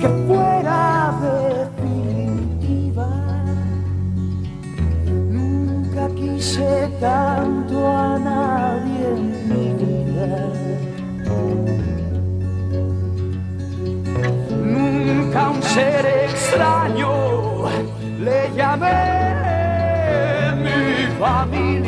que 0.00 0.08
fuera 0.26 1.12
definitiva. 1.76 3.08
Nunca 5.30 6.08
quise 6.14 6.88
tanto 6.98 7.86
a 7.86 8.18
nadie 8.18 9.08
en 9.16 9.24
mi 9.48 9.66
vida. 9.82 10.30
Nunca 14.74 15.38
a 15.46 15.50
un 15.50 15.62
ser 15.62 16.06
extraño 16.24 17.12
le 18.18 18.50
llamé 18.56 19.00
mi 20.64 21.06
familia. 21.18 21.79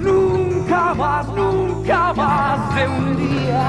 nunca 0.00 0.94
más, 0.94 1.28
nunca 1.28 2.12
más 2.14 2.74
de 2.74 2.88
un 2.88 3.16
día. 3.16 3.68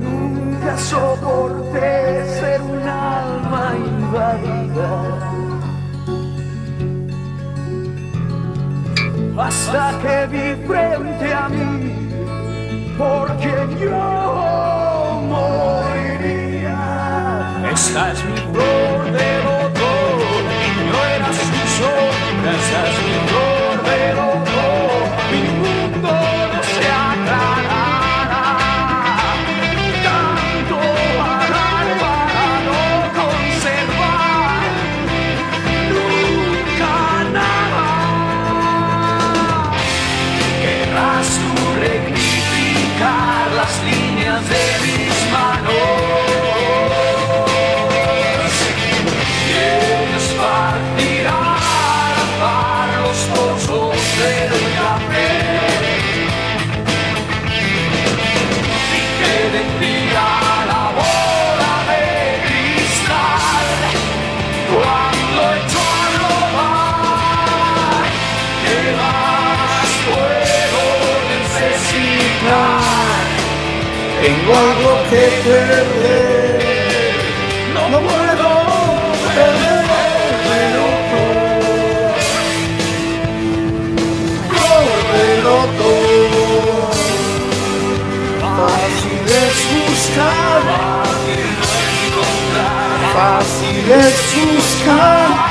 Nunca 0.00 0.76
soporté 0.78 2.24
ser 2.38 2.60
un 2.62 2.88
alma 2.88 3.74
invadida. 3.76 4.90
Hasta 9.38 9.98
que 10.02 10.26
vi 10.32 10.54
frente 10.66 11.32
a 11.32 11.48
mí, 11.48 11.74
porque 12.98 13.52
yo 13.80 15.20
moriría. 15.28 16.78
Esta 17.72 18.12
es 18.12 18.24
mi 18.24 18.36
flor 18.52 19.59
That's, 22.42 22.70
that's 22.70 23.09
Tengo 74.30 74.52
algo 74.54 74.92
que 75.10 75.22
perder, 75.44 76.60
no, 77.74 77.82
no 77.88 77.98
puedo 77.98 78.50
perderlo 79.34 80.86
todo, 84.54 84.92
perderlo 85.10 85.56
todo. 85.80 86.42
Fácil 88.56 89.22
es 89.42 89.58
buscar, 89.88 90.62
fácil 93.12 93.84
es 93.90 94.18
buscar. 94.54 95.49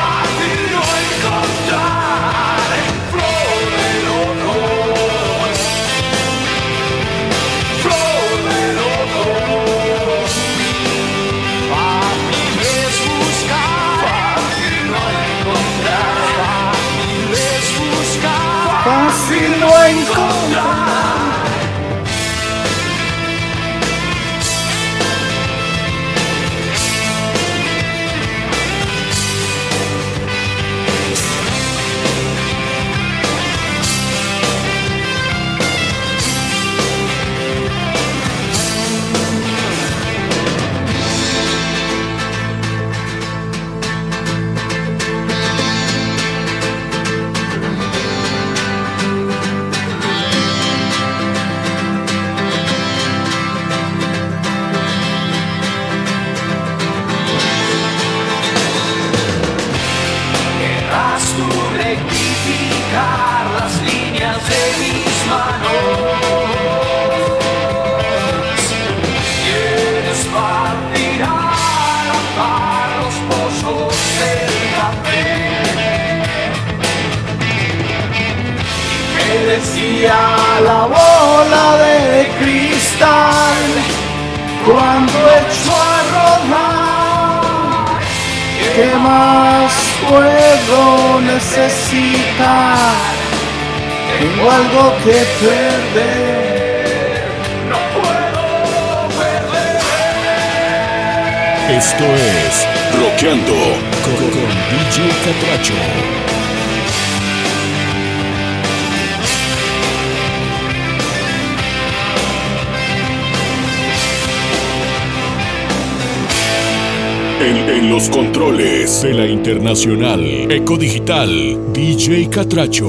Internacional, 119.70 120.51
Eco 120.51 120.78
Digital, 120.78 121.72
DJ 121.72 122.28
Catracho. 122.28 122.88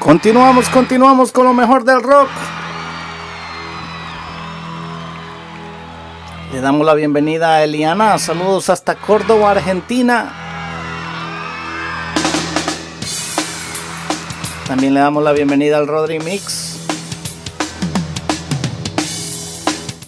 Continuamos, 0.00 0.68
continuamos 0.68 1.30
con 1.30 1.44
lo 1.44 1.54
mejor 1.54 1.84
del 1.84 2.02
rock. 2.02 2.28
Le 6.52 6.60
damos 6.60 6.84
la 6.84 6.94
bienvenida 6.94 7.54
a 7.54 7.62
Eliana. 7.62 8.18
Saludos 8.18 8.68
hasta 8.68 8.96
Córdoba, 8.96 9.52
Argentina. 9.52 10.39
También 14.70 14.94
le 14.94 15.00
damos 15.00 15.24
la 15.24 15.32
bienvenida 15.32 15.78
al 15.78 15.88
Rodri 15.88 16.20
Mix. 16.20 16.76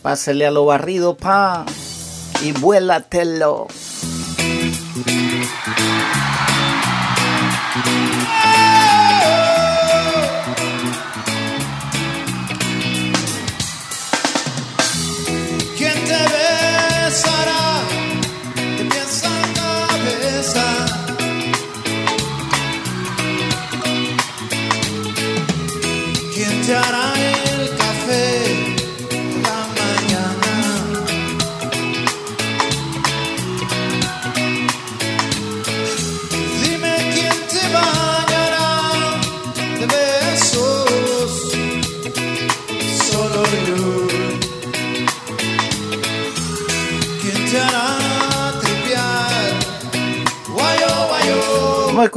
Pásele 0.03 0.47
a 0.47 0.53
lo 0.53 0.65
barrido, 0.65 1.17
pa. 1.17 1.67
Y 2.45 2.53
vuélatelo. 2.53 3.67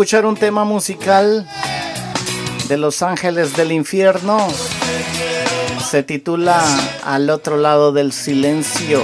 escuchar 0.05 0.27
un 0.27 0.35
tema 0.37 0.65
musical 0.65 1.47
de 2.67 2.77
Los 2.77 3.01
Ángeles 3.01 3.55
del 3.57 3.71
Infierno. 3.71 4.47
Se 5.89 6.03
titula 6.03 6.63
Al 7.03 7.27
otro 7.31 7.57
lado 7.57 7.91
del 7.91 8.11
silencio. 8.13 9.03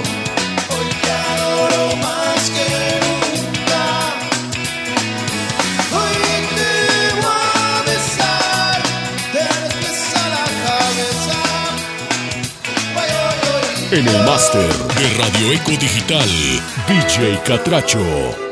En 13.90 14.06
el 14.06 14.24
máster 14.24 14.72
de 14.72 15.18
Radio 15.18 15.52
Eco 15.52 15.70
Digital, 15.72 16.28
DJ 16.86 17.40
Catracho. 17.44 18.51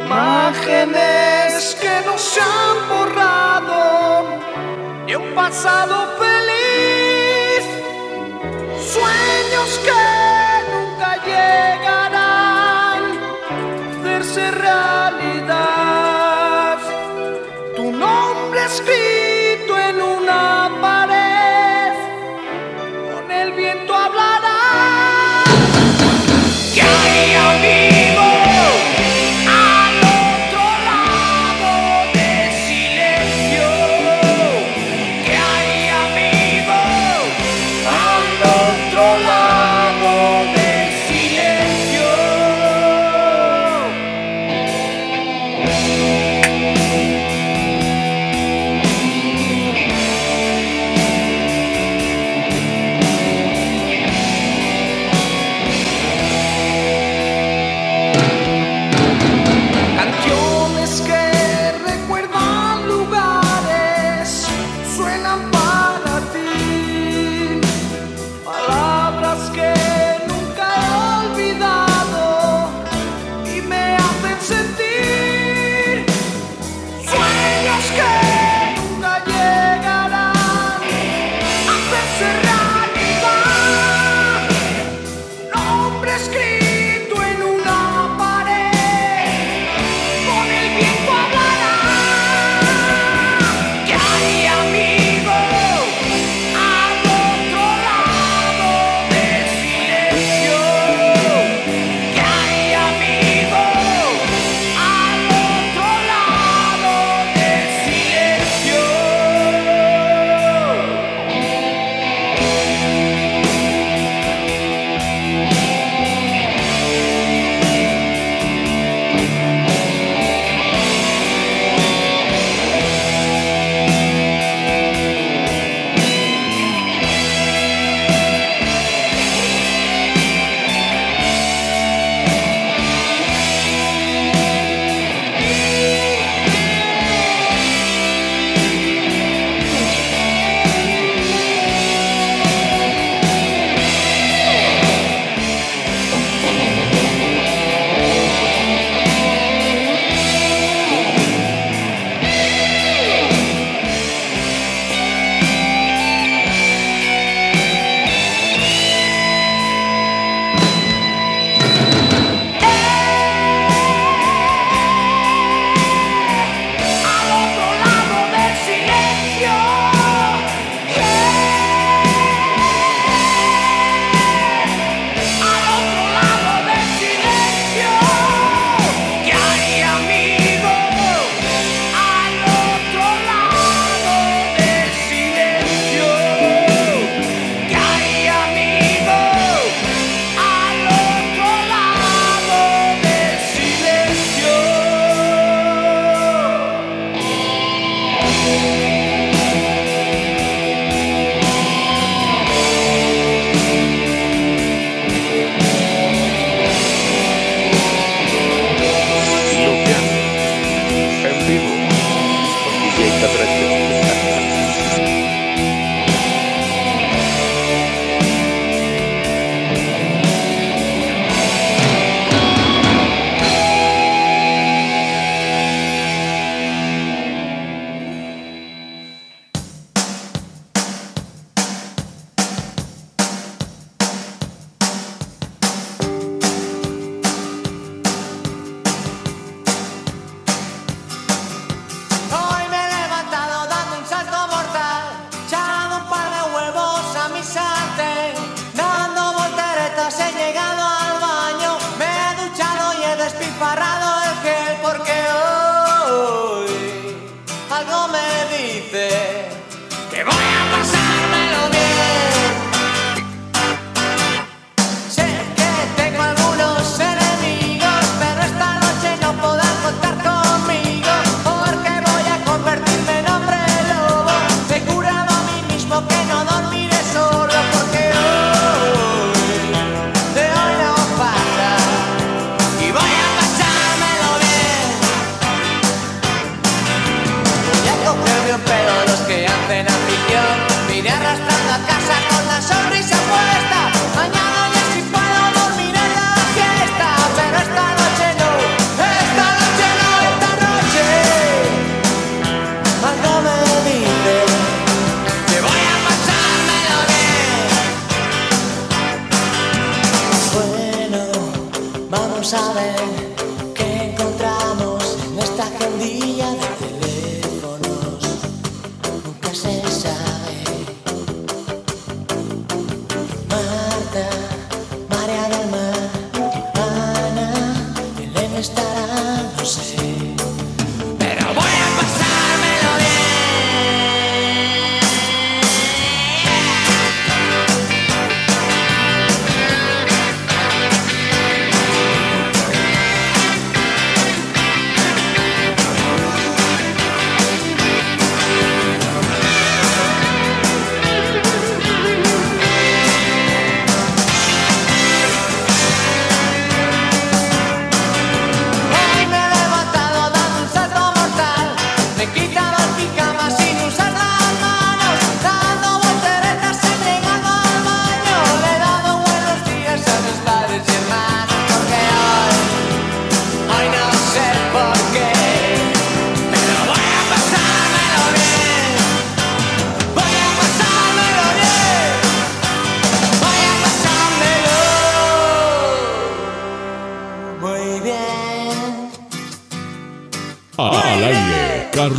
Imágenes 0.00 1.76
que 1.80 1.94
no 2.06 2.18
se 2.18 2.40
han 2.40 2.88
borrado 2.88 4.26
de 5.06 5.16
un 5.16 5.34
pasado 5.34 5.94
feliz. 6.18 7.64
Sueños 8.92 9.80
que 9.86 10.02
nunca 10.72 11.10
llegarán 11.24 13.02
a 13.50 13.52
hacerse 14.00 14.42
realidad. 14.50 15.11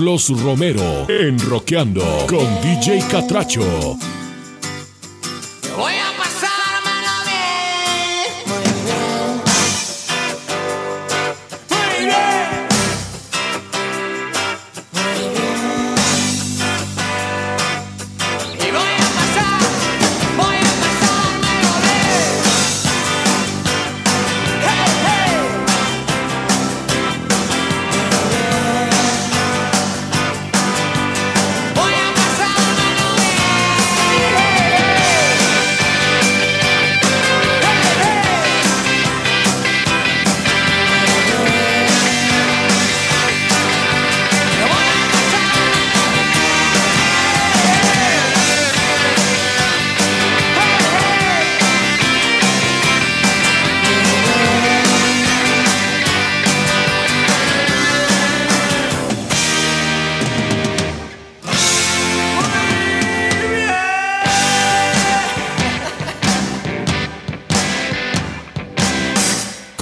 Carlos 0.03 0.27
Romero 0.43 1.07
en 1.07 1.39
Rockeando 1.39 2.03
con 2.27 2.45
DJ 2.61 3.07
Catracho. 3.09 4.12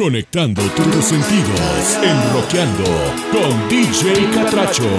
Conectando 0.01 0.63
tus 0.63 1.05
sentidos 1.05 1.99
en 2.01 2.33
Rockeando 2.33 2.83
con 3.31 3.69
DJ 3.69 4.31
Catracho. 4.33 4.89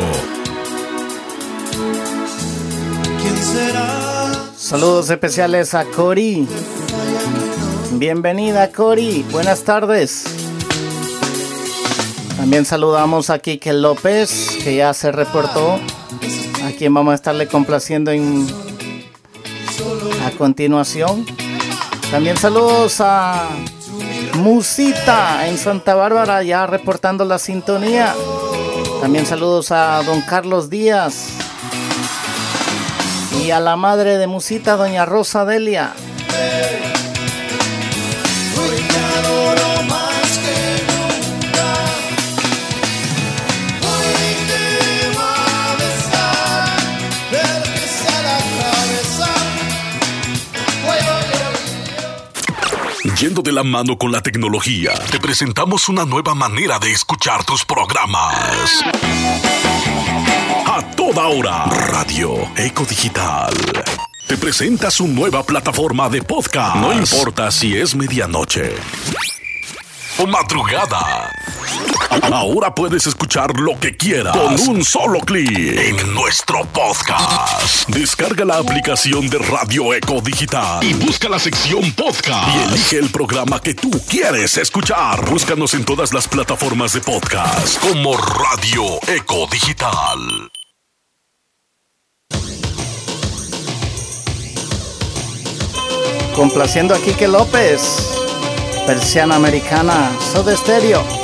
Saludos 4.57 5.11
especiales 5.11 5.74
a 5.74 5.87
Cori. 5.87 6.47
Bienvenida 7.95 8.70
Cori, 8.70 9.24
buenas 9.33 9.65
tardes. 9.65 10.23
También 12.37 12.65
saludamos 12.65 13.29
a 13.29 13.41
Kike 13.41 13.73
López, 13.73 14.57
que 14.62 14.77
ya 14.77 14.95
se 14.95 15.11
reportó, 15.11 15.81
a 16.65 16.70
quien 16.79 16.95
vamos 16.95 17.11
a 17.11 17.15
estarle 17.16 17.49
complaciendo 17.49 18.12
en, 18.12 18.47
a 20.24 20.31
continuación. 20.39 21.27
También 22.12 22.37
saludos 22.37 23.01
a 23.01 23.49
Musita 24.36 25.46
en 25.46 25.59
Santa 25.59 25.94
Bárbara, 25.94 26.42
ya 26.42 26.66
reportando 26.66 27.24
la 27.24 27.38
sintonía. 27.38 28.14
También 29.00 29.26
saludos 29.26 29.70
a 29.72 30.02
don 30.02 30.20
Carlos 30.22 30.70
Díaz 30.70 31.28
y 33.44 33.50
a 33.50 33.60
la 33.60 33.76
madre 33.76 34.18
de 34.18 34.26
Musita, 34.26 34.76
doña 34.76 35.04
Rosa 35.04 35.44
Delia. 35.44 35.92
Yendo 53.23 53.40
de 53.40 53.53
la 53.53 53.62
mano 53.62 53.97
con 53.97 54.11
la 54.11 54.20
tecnología, 54.20 54.90
te 55.12 55.20
presentamos 55.20 55.89
una 55.89 56.05
nueva 56.05 56.35
manera 56.35 56.81
de 56.81 56.90
escuchar 56.90 57.44
tus 57.44 57.65
programas. 57.65 58.82
A 60.66 60.82
toda 60.97 61.28
hora, 61.28 61.66
Radio 61.66 62.35
Eco 62.57 62.85
Digital. 62.85 63.55
Te 64.27 64.36
presenta 64.36 64.90
su 64.90 65.07
nueva 65.07 65.44
plataforma 65.44 66.09
de 66.09 66.20
podcast. 66.20 66.74
No 66.74 66.93
importa 66.93 67.53
si 67.53 67.77
es 67.77 67.94
medianoche 67.94 68.74
o 70.18 70.26
madrugada. 70.26 71.30
Ahora 72.32 72.74
puedes 72.74 73.06
escuchar 73.06 73.59
lo 73.59 73.78
que 73.78 73.97
quieras 73.97 74.36
con 74.36 74.76
un 74.76 74.84
solo 74.84 75.20
clic 75.20 75.51
en 75.56 76.14
nuestro 76.14 76.64
podcast. 76.66 77.89
Descarga 77.89 78.44
la 78.44 78.59
aplicación 78.59 79.28
de 79.28 79.39
Radio 79.39 79.94
Eco 79.94 80.20
Digital 80.20 80.84
y 80.84 80.93
busca 80.94 81.28
la 81.28 81.39
sección 81.39 81.93
podcast 81.93 82.48
y 82.55 82.68
elige 82.68 82.98
el 82.98 83.10
programa 83.10 83.60
que 83.60 83.74
tú 83.74 83.90
quieres 84.09 84.59
escuchar. 84.59 85.28
Búscanos 85.30 85.74
en 85.74 85.84
todas 85.84 86.12
las 86.12 86.28
plataformas 86.28 86.93
de 86.93 87.01
podcast 87.01 87.78
como 87.80 88.16
Radio 88.16 88.98
Eco 89.06 89.47
Digital. 89.51 90.51
Complaciendo 96.34 96.94
a 96.94 96.98
Kike 96.98 97.28
López, 97.28 98.22
Persiana 98.86 99.36
Americana, 99.36 100.10
Soda 100.20 100.56
Stereo. 100.56 101.22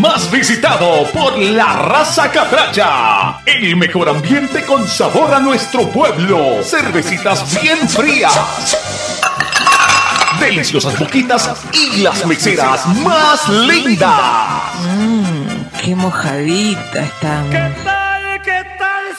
Más 0.00 0.30
visitado 0.30 1.04
por 1.12 1.38
la 1.38 1.74
raza 1.74 2.30
catracha. 2.30 3.40
El 3.44 3.76
mejor 3.76 4.08
ambiente 4.08 4.64
con 4.64 4.88
sabor 4.88 5.34
a 5.34 5.38
nuestro 5.38 5.86
pueblo. 5.88 6.62
Cervecitas 6.62 7.60
bien 7.60 7.86
frías. 7.88 8.78
Deliciosas 10.40 10.98
boquitas 10.98 11.50
y 11.74 11.98
las 11.98 12.24
meseras 12.24 12.86
más 12.86 13.46
lindas. 13.48 14.10
Mmm, 14.96 15.80
qué 15.84 15.94
mojadita 15.94 17.02
estamos. 17.02 17.54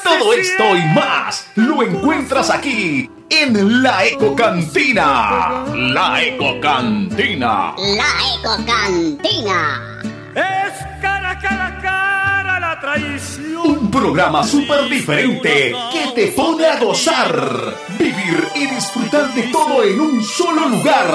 Todo 0.03 0.33
esto 0.33 0.75
y 0.75 0.81
más 0.95 1.45
lo 1.55 1.83
encuentras 1.83 2.49
aquí 2.49 3.09
en 3.29 3.83
la 3.83 4.05
Eco 4.05 4.35
Cantina. 4.35 5.65
La 5.75 6.21
Eco 6.21 6.59
Cantina. 6.59 7.75
La 7.77 8.07
Eco 8.39 8.57
programa 14.01 14.43
súper 14.43 14.89
diferente 14.89 15.75
que 15.91 16.11
te 16.15 16.31
pone 16.31 16.65
a 16.65 16.79
gozar, 16.79 17.77
vivir 17.99 18.47
y 18.55 18.65
disfrutar 18.65 19.31
de 19.35 19.43
todo 19.43 19.83
en 19.83 19.99
un 19.99 20.23
solo 20.23 20.69
lugar. 20.69 21.07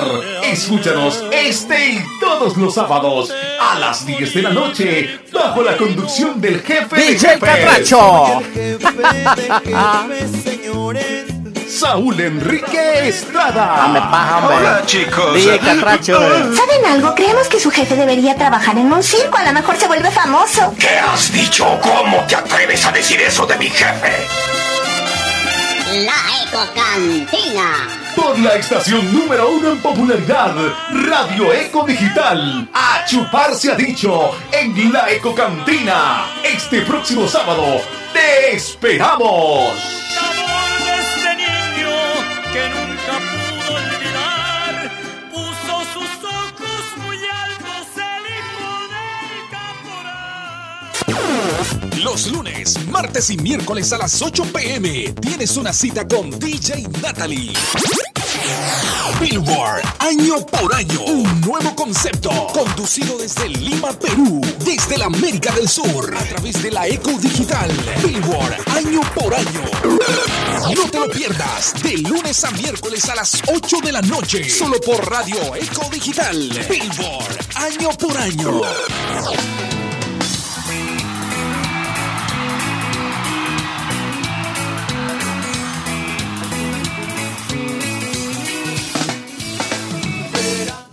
Escúchanos 0.44 1.24
este 1.32 1.94
y 1.94 2.04
todos 2.20 2.56
los 2.56 2.74
sábados 2.74 3.32
a 3.60 3.76
las 3.80 4.06
10 4.06 4.34
de 4.34 4.42
la 4.42 4.50
noche 4.50 5.18
bajo 5.32 5.64
la 5.64 5.76
conducción 5.76 6.40
del 6.40 6.62
jefe 6.62 6.94
de 6.94 7.06
DJ 7.06 7.40
jefes. 7.40 7.92
Saúl 11.86 12.18
Enrique 12.20 13.08
Estrada. 13.08 13.76
Dame 13.76 14.00
paja, 14.00 14.38
hombre. 14.38 14.56
Hola, 14.56 14.82
chicos. 14.86 15.34
DJ 15.34 15.60
Catracho. 15.60 16.18
¿Saben 16.18 16.84
algo? 16.84 17.14
Creemos 17.14 17.46
que 17.46 17.60
su 17.60 17.70
jefe 17.70 17.94
debería 17.94 18.34
trabajar 18.34 18.76
en 18.76 18.92
un 18.92 19.04
circo. 19.04 19.38
A 19.38 19.44
lo 19.44 19.52
mejor 19.52 19.76
se 19.76 19.86
vuelve 19.86 20.10
famoso. 20.10 20.74
¿Qué 20.80 20.98
has 20.98 21.32
dicho? 21.32 21.64
¿Cómo 21.80 22.24
te 22.26 22.34
atreves 22.34 22.84
a 22.86 22.90
decir 22.90 23.20
eso 23.20 23.46
de 23.46 23.56
mi 23.56 23.70
jefe? 23.70 24.12
La 26.04 26.16
Eco 26.42 26.66
Cantina. 26.74 27.88
Por 28.16 28.36
la 28.40 28.56
estación 28.56 29.16
número 29.16 29.48
uno 29.48 29.70
en 29.70 29.78
popularidad, 29.80 30.56
Radio 30.90 31.52
Eco 31.52 31.84
Digital. 31.86 32.68
A 32.74 33.04
chupar 33.06 33.54
se 33.54 33.70
ha 33.70 33.76
dicho 33.76 34.32
en 34.50 34.92
la 34.92 35.08
Eco 35.08 35.32
Cantina. 35.36 36.24
Este 36.42 36.80
próximo 36.80 37.28
sábado 37.28 37.80
te 38.12 38.56
esperamos. 38.56 40.05
Los 52.02 52.26
lunes, 52.26 52.78
martes 52.88 53.30
y 53.30 53.36
miércoles 53.36 53.92
a 53.92 53.98
las 53.98 54.20
8 54.20 54.44
pm 54.52 55.14
tienes 55.20 55.56
una 55.56 55.72
cita 55.72 56.06
con 56.06 56.30
DJ 56.38 56.86
Natalie. 57.02 57.52
Billboard, 59.20 59.82
año 59.98 60.44
por 60.46 60.74
año, 60.74 61.00
un 61.06 61.40
nuevo 61.40 61.74
concepto, 61.74 62.30
conducido 62.52 63.16
desde 63.18 63.48
Lima, 63.48 63.92
Perú, 63.92 64.40
desde 64.64 64.98
la 64.98 65.06
América 65.06 65.52
del 65.54 65.68
Sur, 65.68 66.14
a 66.14 66.22
través 66.24 66.62
de 66.62 66.70
la 66.70 66.86
Eco 66.86 67.12
Digital. 67.18 67.70
Billboard, 68.04 68.56
año 68.76 69.00
por 69.14 69.34
año. 69.34 69.62
No 70.74 70.90
te 70.90 71.00
lo 71.00 71.08
pierdas, 71.08 71.74
de 71.82 71.96
lunes 71.98 72.44
a 72.44 72.50
miércoles 72.50 73.08
a 73.08 73.14
las 73.14 73.42
8 73.46 73.78
de 73.82 73.92
la 73.92 74.02
noche, 74.02 74.48
solo 74.50 74.80
por 74.80 75.08
Radio 75.10 75.54
Eco 75.54 75.88
Digital. 75.90 76.36
Billboard, 76.68 77.38
año 77.54 77.90
por 77.98 78.16
año. 78.18 79.75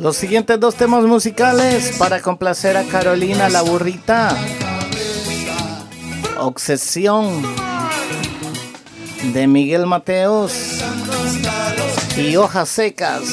Los 0.03 0.17
siguientes 0.17 0.59
dos 0.59 0.75
temas 0.75 1.05
musicales 1.05 1.95
para 1.97 2.21
complacer 2.21 2.75
a 2.75 2.83
Carolina 2.83 3.47
la 3.47 3.61
burrita. 3.61 4.35
Obsesión 6.37 7.41
de 9.31 9.47
Miguel 9.47 9.85
Mateos 9.85 10.51
y 12.17 12.35
Hojas 12.35 12.67
Secas 12.67 13.23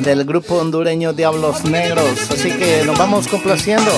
del 0.00 0.26
grupo 0.26 0.56
hondureño 0.56 1.14
Diablos 1.14 1.64
Negros. 1.64 2.30
Así 2.30 2.50
que 2.52 2.84
nos 2.84 2.98
vamos 2.98 3.28
complaciendo. 3.28 3.90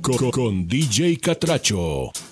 Con, 0.00 0.30
con 0.30 0.66
DJ 0.66 1.18
Catracho. 1.18 2.27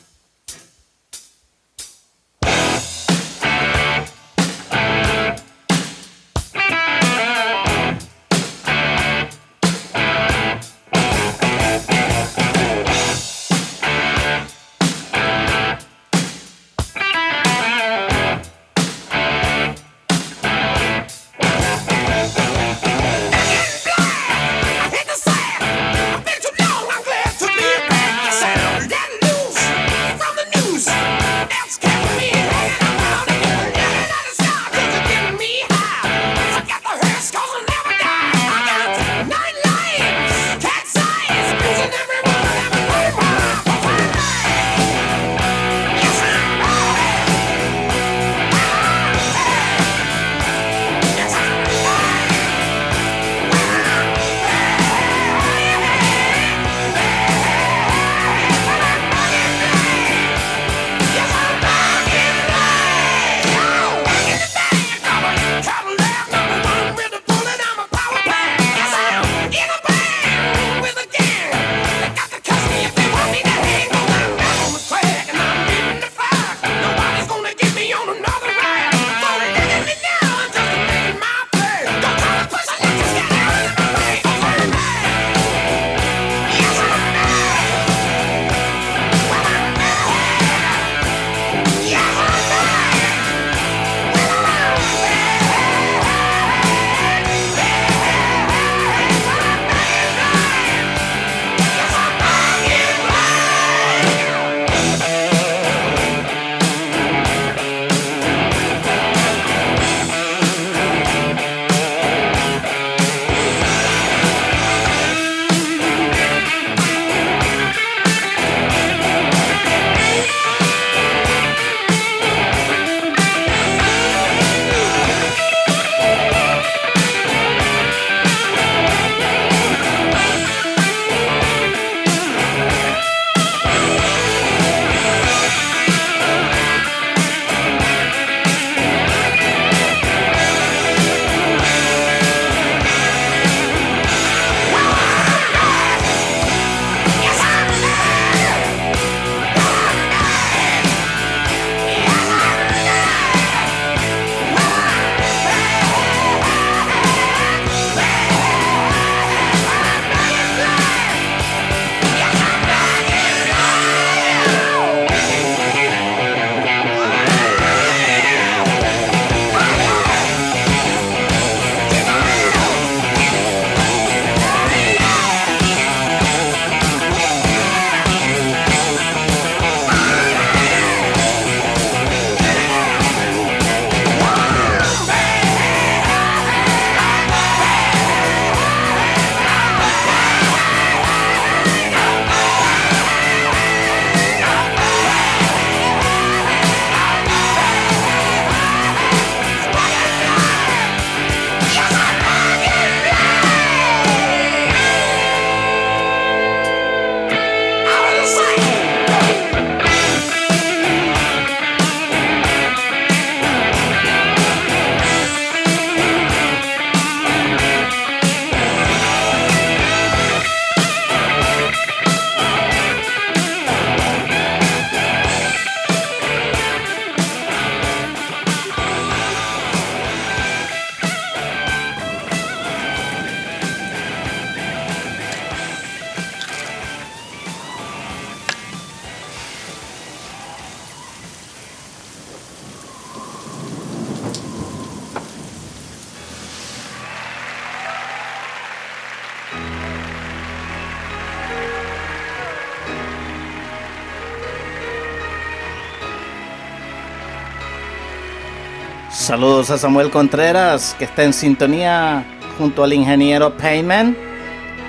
Saludos 259.37 259.69
a 259.69 259.77
Samuel 259.77 260.09
Contreras, 260.09 260.97
que 260.99 261.05
está 261.05 261.23
en 261.23 261.35
sintonía 261.35 262.25
junto 262.57 262.83
al 262.83 262.95
ingeniero 262.95 263.55
Payman. 263.59 264.17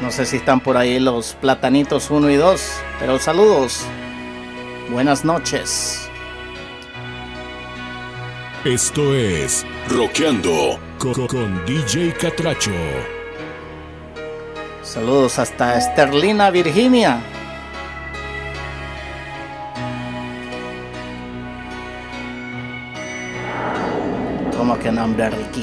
No 0.02 0.10
sé 0.10 0.26
si 0.26 0.38
están 0.38 0.62
por 0.62 0.78
ahí 0.78 1.02
los 1.02 1.34
platanitos 1.34 2.10
1 2.10 2.30
y 2.30 2.38
2, 2.38 2.62
pero 2.98 3.20
saludos. 3.20 3.82
Buenas 4.90 5.26
noches. 5.26 6.10
Esto 8.64 9.14
es 9.14 9.66
Roqueando 9.90 10.80
co- 10.98 11.28
con, 11.28 11.66
DJ 11.66 12.14
Catracho. 12.14 12.72
Saludos 14.82 15.40
hasta 15.40 15.78
Esterlina, 15.78 16.52
Virginia. 16.52 17.20
Anam 24.98 25.14
dan 25.14 25.30
Ricky. 25.30 25.62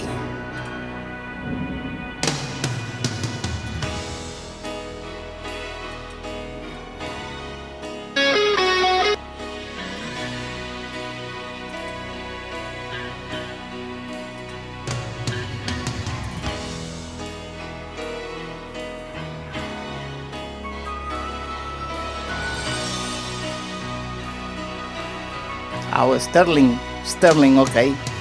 Oh, 25.90 26.15
Sterling. 26.23 26.78
Sterling, 27.02 27.59
okay. 27.59 28.14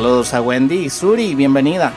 Saludos 0.00 0.32
a 0.32 0.40
Wendy 0.40 0.86
y 0.86 0.88
Suri, 0.88 1.34
bienvenida. 1.34 1.92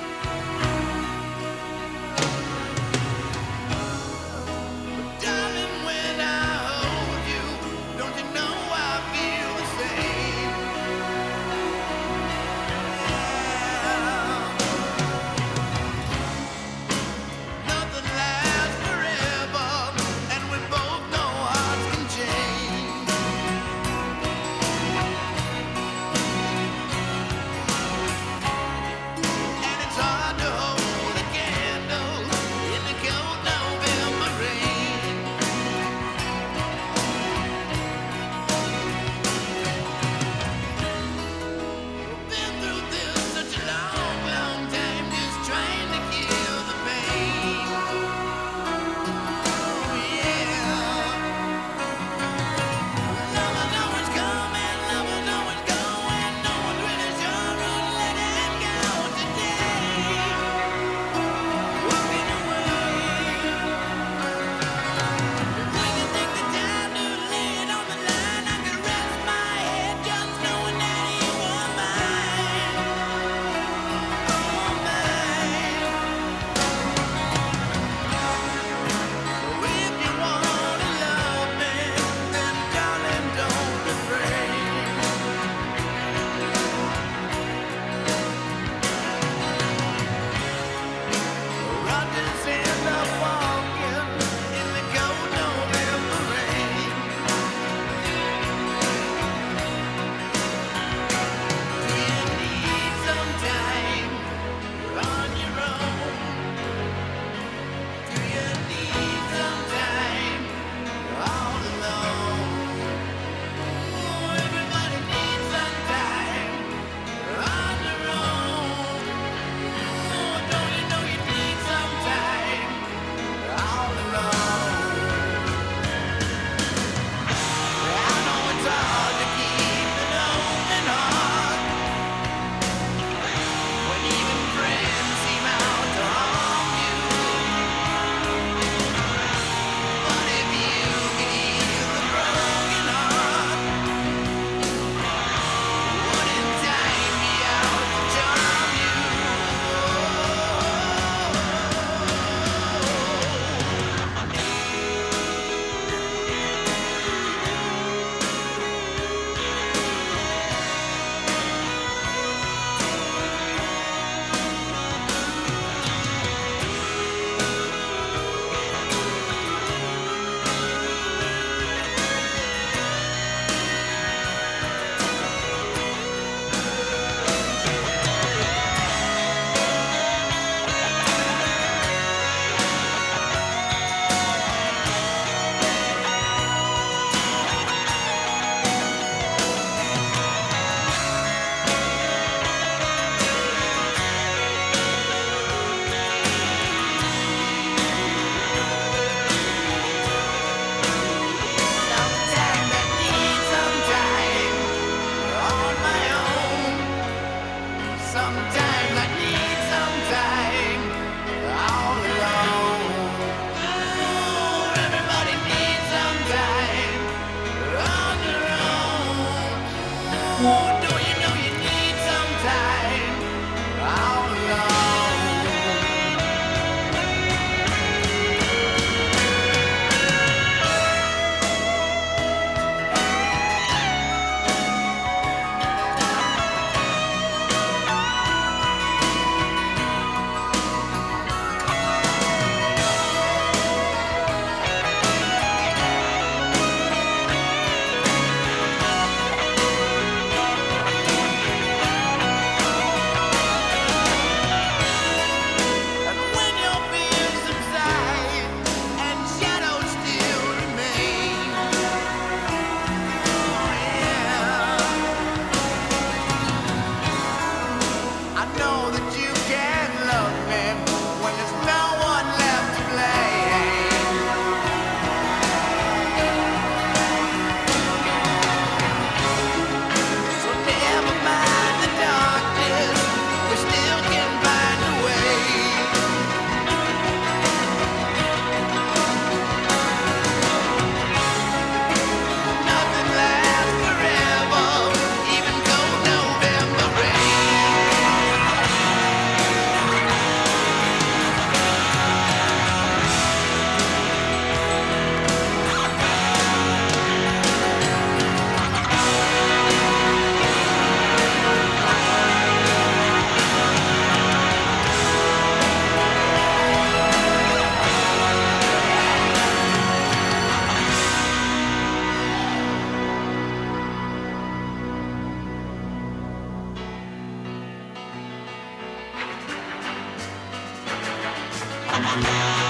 Yeah. 332.04 332.63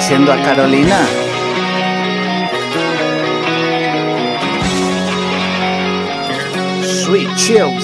Complaciendo 0.00 0.32
a 0.32 0.36
Carolina. 0.42 1.06
Sweet 6.82 7.28
chills 7.36 7.79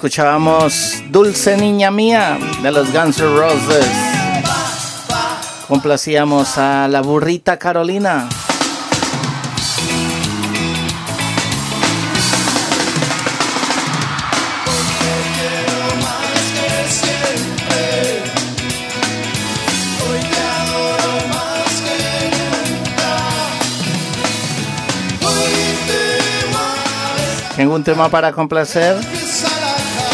escuchábamos 0.00 1.02
Dulce 1.10 1.58
Niña 1.58 1.90
Mía 1.90 2.38
de 2.62 2.72
los 2.72 2.90
Guns 2.90 3.20
N' 3.20 3.36
Roses. 3.36 3.86
Complacíamos 5.68 6.56
a 6.56 6.88
la 6.88 7.02
burrita 7.02 7.58
Carolina. 7.58 8.26
Tengo 27.54 27.74
un 27.74 27.84
tema 27.84 28.08
para 28.08 28.32
complacer 28.32 28.96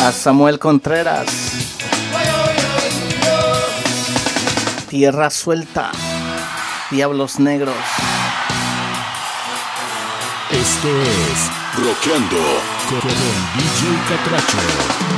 a 0.03 0.13
Samuel 0.13 0.59
Contreras. 0.59 1.27
Tierra 4.89 5.31
suelta, 5.31 5.91
Diablos 6.91 7.39
Negros. 7.39 7.75
Esto 10.51 10.89
es 11.03 11.51
Roqueando 11.77 12.37
con 12.89 13.01
DJ 13.01 13.99
Catracho. 14.09 15.16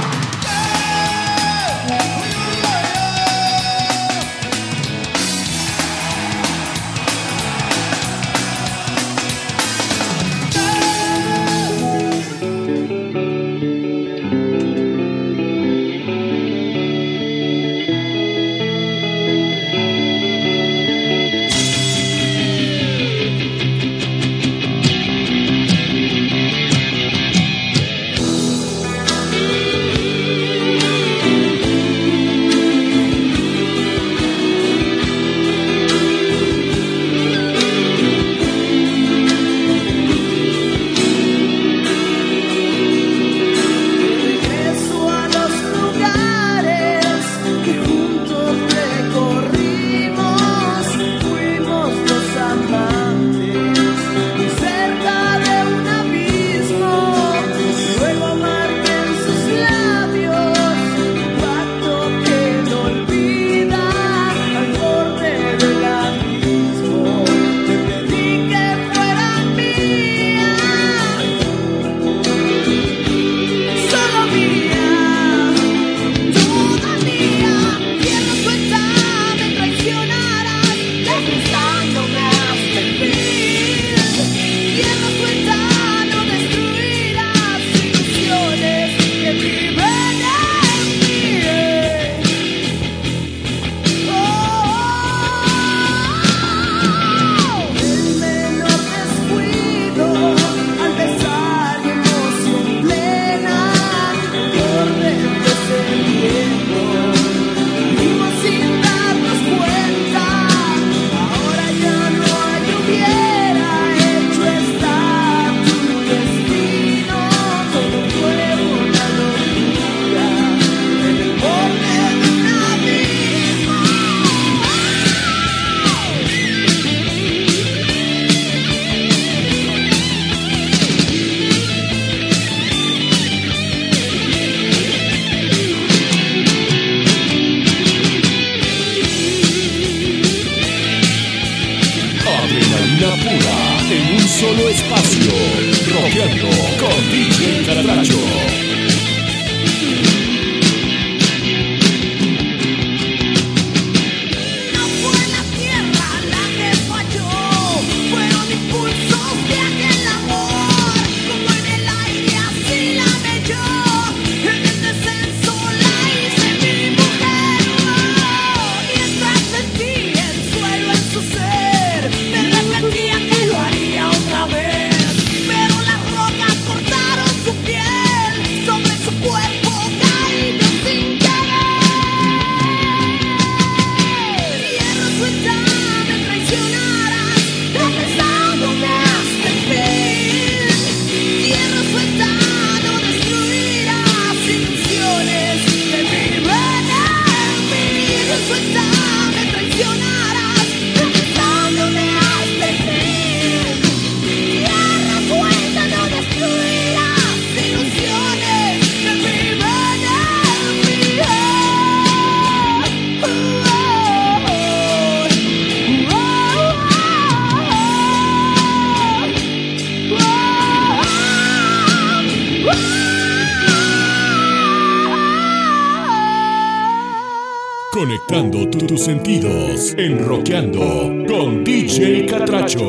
consentidos 228.99 229.95
en 229.97 230.27
Roqueando 230.27 231.25
con 231.29 231.63
DJ 231.63 232.27
Catracho. 232.27 232.83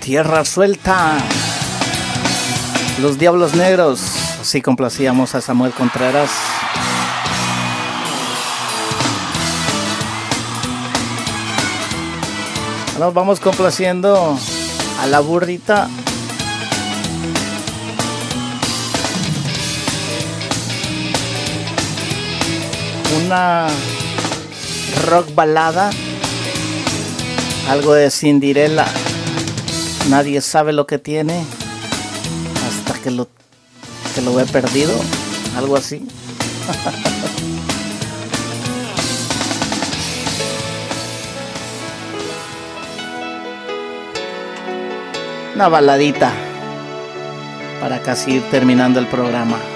Tierra 0.00 0.44
Suelta. 0.44 1.16
Los 3.00 3.18
Diablos 3.18 3.54
Negros. 3.54 4.02
Así 4.42 4.60
complacíamos 4.60 5.34
a 5.34 5.40
Samuel 5.40 5.72
Contreras. 5.72 6.53
Nos 13.04 13.12
vamos 13.12 13.38
complaciendo 13.38 14.34
a 14.98 15.06
la 15.06 15.20
burrita. 15.20 15.90
Una 23.22 23.66
rock 25.06 25.34
balada. 25.34 25.90
Algo 27.68 27.92
de 27.92 28.10
Cinderella. 28.10 28.86
Nadie 30.08 30.40
sabe 30.40 30.72
lo 30.72 30.86
que 30.86 30.98
tiene 30.98 31.44
hasta 32.66 32.98
que 33.02 33.10
lo, 33.10 33.28
que 34.14 34.22
lo 34.22 34.34
ve 34.34 34.46
perdido. 34.46 34.94
Algo 35.58 35.76
así. 35.76 36.08
una 45.54 45.68
baladita 45.68 46.32
para 47.80 48.00
casi 48.00 48.36
ir 48.36 48.42
terminando 48.50 48.98
el 48.98 49.06
programa. 49.06 49.73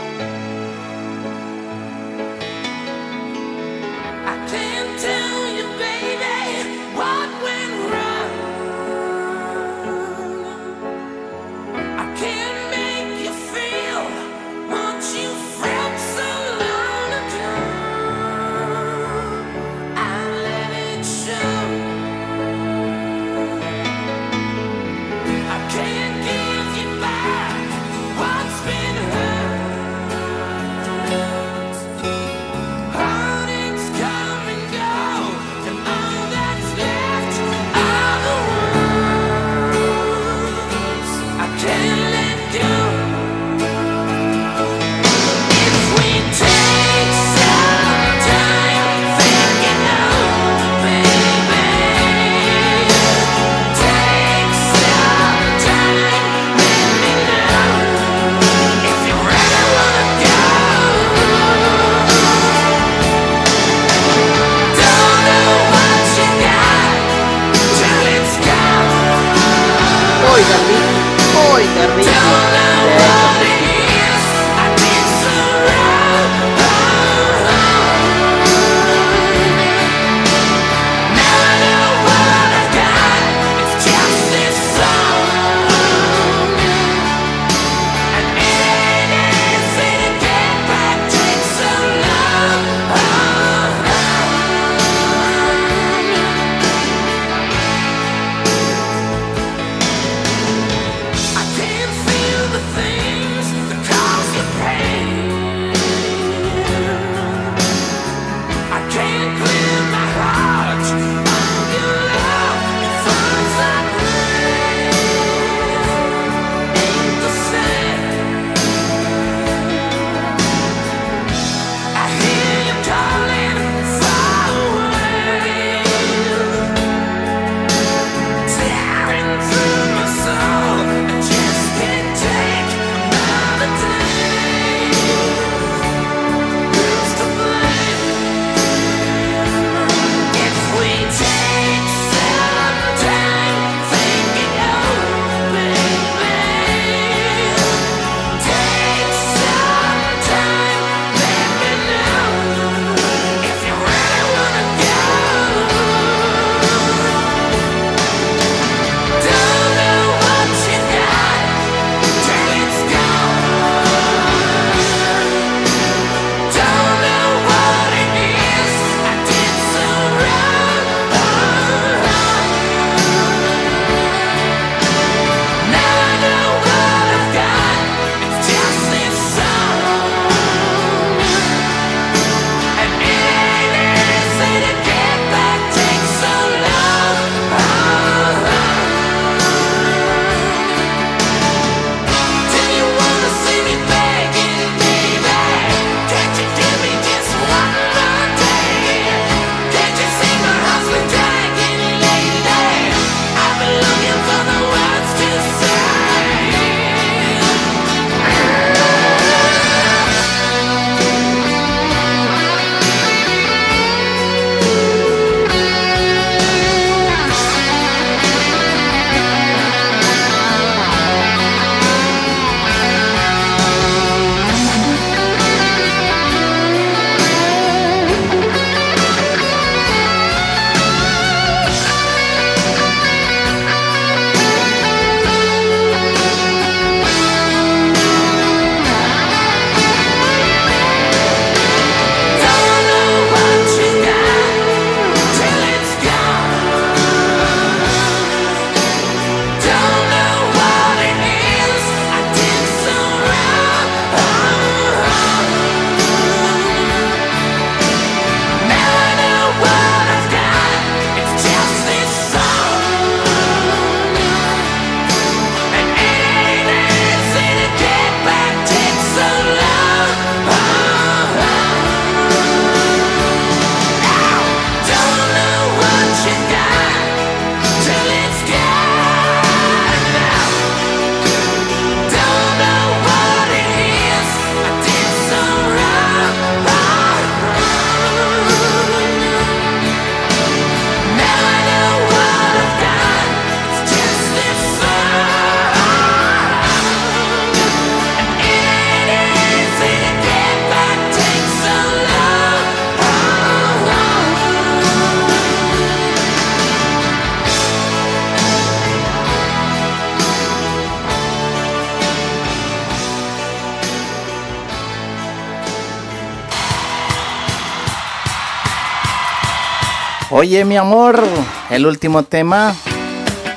Oye, 320.39 320.65
mi 320.65 320.77
amor, 320.77 321.21
el 321.69 321.85
último 321.85 322.23
tema. 322.23 322.73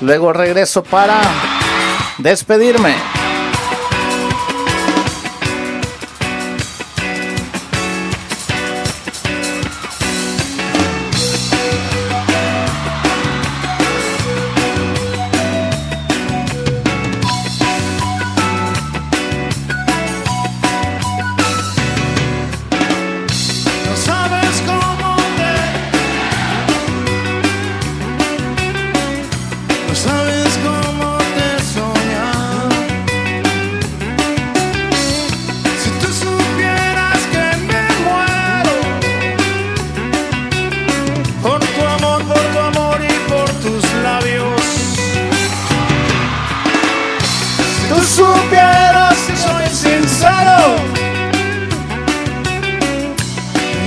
Luego 0.02 0.34
regreso 0.34 0.82
para 0.82 1.22
despedirme. 2.18 2.96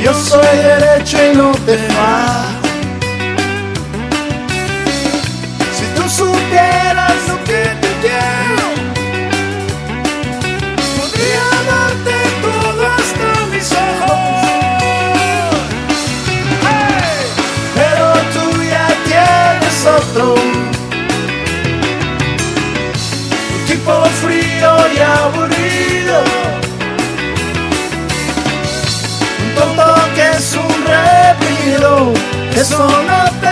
yo 0.04 0.12
soy 0.12 0.58
derecho 0.58 1.16
y 1.32 1.36
no 1.36 1.52
te. 1.64 2.63
It's 32.66 32.72
all. 32.72 33.43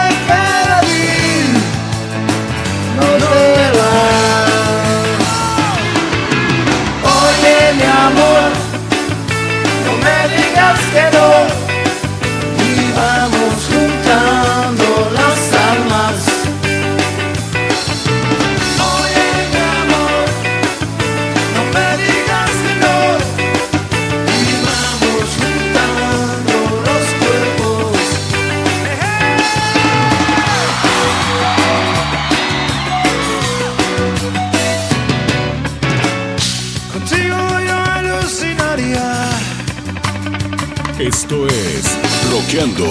escuchando 42.52 42.84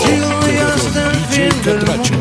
DJ 1.29 1.49
Catracho. 1.63 2.20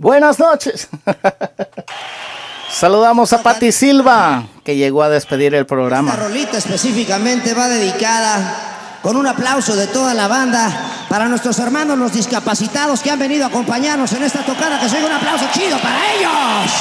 Buenas 0.00 0.38
noches. 0.38 0.88
Saludamos 2.70 3.34
a 3.34 3.42
Pati 3.42 3.70
Silva, 3.70 4.44
que 4.64 4.74
llegó 4.74 5.02
a 5.02 5.10
despedir 5.10 5.54
el 5.54 5.66
programa. 5.66 6.12
Esta 6.12 6.22
rolita 6.22 6.56
específicamente 6.56 7.52
va 7.52 7.68
dedicada 7.68 8.98
con 9.02 9.18
un 9.18 9.26
aplauso 9.26 9.76
de 9.76 9.88
toda 9.88 10.14
la 10.14 10.26
banda 10.26 11.04
para 11.10 11.26
nuestros 11.26 11.58
hermanos 11.58 11.98
los 11.98 12.14
discapacitados 12.14 13.00
que 13.00 13.10
han 13.10 13.18
venido 13.18 13.44
a 13.44 13.48
acompañarnos 13.48 14.10
en 14.14 14.22
esta 14.22 14.42
tocada. 14.42 14.80
Que 14.80 14.88
sea 14.88 15.04
un 15.04 15.12
aplauso 15.12 15.44
chido 15.52 15.76
para 15.80 16.14
ellos. 16.14 16.72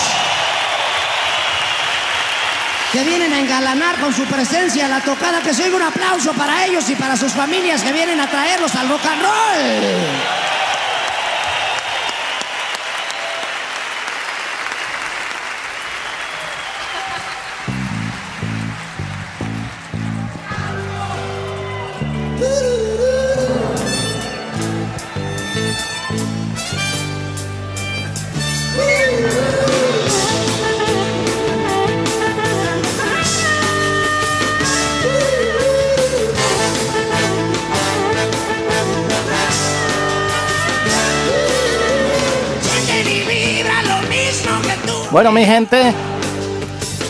Que 2.93 3.03
vienen 3.03 3.33
a 3.33 3.39
engalanar 3.41 3.99
con 3.99 4.13
su 4.13 4.23
presencia 4.23 4.87
la 4.87 5.01
tocada. 5.01 5.41
Que 5.41 5.53
se 5.53 5.69
un 5.69 5.81
aplauso 5.81 6.31
para 6.31 6.65
ellos 6.67 6.89
y 6.89 6.95
para 6.95 7.17
sus 7.17 7.33
familias 7.33 7.81
que 7.81 7.91
vienen 7.91 8.21
a 8.21 8.29
traerlos 8.29 8.73
al 8.75 8.87
rock 8.87 9.05
and 9.05 9.21
roll. 9.21 10.68
Bueno, 45.11 45.31
mi 45.31 45.43
gente, 45.43 45.91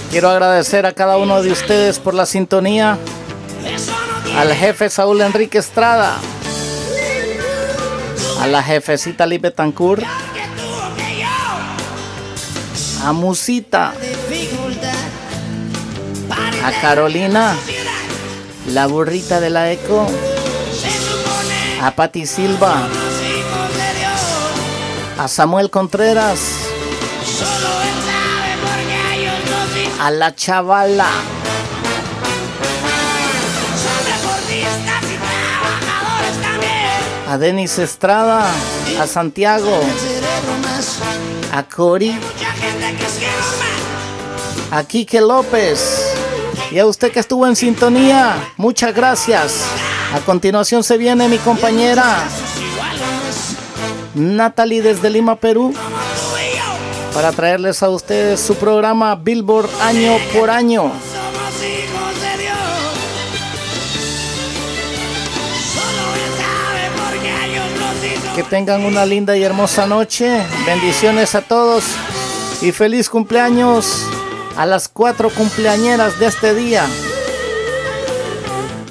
quiero 0.09 0.30
agradecer 0.30 0.85
a 0.85 0.93
cada 0.93 1.17
uno 1.17 1.41
de 1.41 1.51
ustedes 1.51 1.99
por 1.99 2.13
la 2.13 2.26
sintonía. 2.26 2.97
Al 4.38 4.53
jefe 4.53 4.89
Saúl 4.89 5.19
Enrique 5.19 5.57
Estrada. 5.57 6.15
A 8.39 8.47
la 8.47 8.63
jefecita 8.63 9.26
Lipe 9.26 9.51
Tancur. 9.51 10.01
A 13.03 13.11
Musita. 13.11 13.91
A 16.63 16.71
Carolina. 16.81 17.57
La 18.69 18.88
burrita 18.88 19.41
de 19.41 19.49
la 19.49 19.73
Eco. 19.73 20.07
A 21.81 21.91
Pati 21.91 22.26
Silva. 22.26 22.88
A 25.17 25.27
Samuel 25.27 25.69
Contreras. 25.69 26.59
A 29.99 30.11
la 30.11 30.34
chavala. 30.34 31.09
A 37.27 37.38
Denis 37.38 37.77
Estrada. 37.77 38.49
A 38.99 39.07
Santiago. 39.07 39.81
A 41.53 41.63
Cori. 41.63 42.17
A 44.71 44.84
Quique 44.84 45.19
López. 45.19 46.15
Y 46.71 46.80
a 46.80 46.85
usted 46.85 47.11
que 47.11 47.19
estuvo 47.19 47.45
en 47.45 47.55
sintonía. 47.55 48.38
Muchas 48.57 48.95
gracias. 48.95 49.65
A 50.13 50.19
continuación 50.21 50.84
se 50.84 50.97
viene 50.97 51.27
mi 51.27 51.38
compañera. 51.39 52.23
Natalie 54.15 54.81
desde 54.81 55.09
Lima, 55.09 55.35
Perú, 55.35 55.73
para 57.14 57.31
traerles 57.31 57.81
a 57.84 57.90
ustedes 57.90 58.40
su 58.40 58.56
programa 58.56 59.15
Billboard 59.15 59.69
año 59.81 60.18
por 60.34 60.49
año. 60.49 60.91
Que 68.36 68.44
tengan 68.44 68.86
una 68.86 69.06
linda 69.06 69.36
y 69.36 69.44
hermosa 69.44 69.86
noche. 69.86 70.41
Bendiciones 70.65 71.36
a 71.36 71.41
todos 71.41 71.84
y 72.61 72.72
feliz 72.72 73.10
cumpleaños 73.10 74.06
a 74.56 74.65
las 74.65 74.88
cuatro 74.88 75.30
cumpleañeras 75.30 76.19
de 76.19 76.27
este 76.27 76.53
día. 76.53 76.86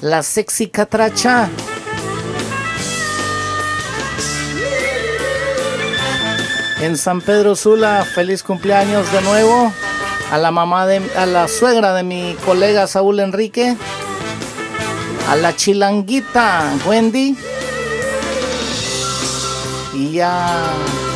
La 0.01 0.23
sexy 0.23 0.69
catracha. 0.69 1.49
En 6.81 6.97
San 6.97 7.21
Pedro 7.21 7.57
Sula. 7.57 8.05
Feliz 8.15 8.43
cumpleaños 8.43 9.11
de 9.13 9.21
nuevo 9.23 9.73
a 10.31 10.39
la 10.39 10.51
mamá 10.51 10.87
de 10.87 11.03
a 11.17 11.27
la 11.27 11.49
suegra 11.49 11.95
de 11.95 12.03
mi 12.03 12.37
colega 12.45 12.87
Saúl 12.87 13.21
Enrique, 13.21 13.77
a 15.29 15.37
la 15.37 15.57
chilanguita 15.57 16.73
Wendy 16.87 17.37
y 19.95 20.21
a 20.21 20.71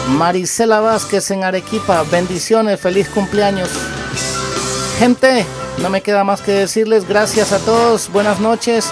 Marisela 0.09 0.81
Vázquez 0.81 1.31
en 1.31 1.45
Arequipa. 1.45 2.03
Bendiciones, 2.11 2.81
feliz 2.81 3.09
cumpleaños. 3.09 3.69
Gente, 4.99 5.45
no 5.79 5.91
me 5.91 6.01
queda 6.01 6.25
más 6.25 6.41
que 6.41 6.53
decirles 6.53 7.07
gracias 7.07 7.53
a 7.53 7.59
todos, 7.59 8.11
buenas 8.11 8.41
noches. 8.41 8.91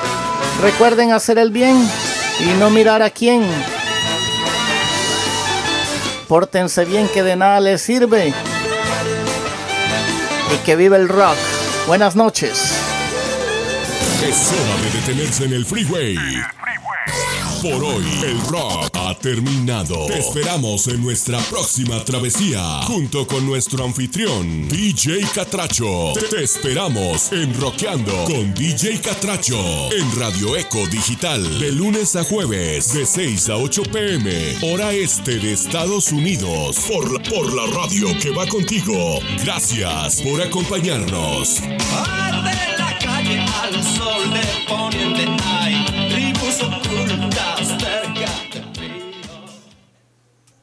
Recuerden 0.62 1.12
hacer 1.12 1.38
el 1.38 1.50
bien 1.50 1.76
y 2.40 2.58
no 2.58 2.70
mirar 2.70 3.02
a 3.02 3.10
quién. 3.10 3.42
Pórtense 6.30 6.84
bien 6.84 7.08
que 7.08 7.24
de 7.24 7.34
nada 7.34 7.58
les 7.58 7.82
sirve. 7.82 8.32
Y 10.54 10.56
que 10.64 10.76
vive 10.76 10.96
el 10.96 11.08
rock. 11.08 11.34
Buenas 11.88 12.14
noches. 12.14 12.72
Es 14.22 14.52
hora 14.52 14.80
de 14.80 15.00
detenerse 15.00 15.44
en 15.46 15.54
el 15.54 15.66
freeway. 15.66 16.16
Por 17.62 17.84
hoy, 17.84 18.04
el 18.24 18.40
rock 18.46 18.90
ha 18.94 19.14
terminado. 19.18 20.06
Te 20.06 20.18
esperamos 20.18 20.86
en 20.86 21.02
nuestra 21.02 21.38
próxima 21.40 22.02
travesía, 22.04 22.80
junto 22.84 23.26
con 23.26 23.44
nuestro 23.44 23.84
anfitrión, 23.84 24.66
DJ 24.70 25.20
Catracho. 25.34 26.14
Te 26.30 26.42
esperamos 26.42 27.30
en 27.32 27.52
Rockeando 27.60 28.24
con 28.24 28.54
DJ 28.54 29.02
Catracho, 29.02 29.92
en 29.92 30.18
Radio 30.18 30.56
Eco 30.56 30.86
Digital, 30.86 31.60
de 31.60 31.72
lunes 31.72 32.16
a 32.16 32.24
jueves, 32.24 32.94
de 32.94 33.04
6 33.04 33.50
a 33.50 33.56
8 33.56 33.82
pm, 33.92 34.56
hora 34.62 34.92
este 34.92 35.38
de 35.38 35.52
Estados 35.52 36.12
Unidos, 36.12 36.78
por 36.88 37.12
la, 37.12 37.22
por 37.28 37.52
la 37.52 37.66
radio 37.78 38.08
que 38.20 38.30
va 38.30 38.46
contigo. 38.46 39.18
Gracias 39.44 40.22
por 40.22 40.40
acompañarnos. 40.40 41.60
La 42.78 42.98
calle 42.98 43.38
al 43.40 43.84
sol 43.84 44.32
de 44.32 45.99
Uso 46.50 46.68
na 46.68 46.78
górę, 46.78 47.16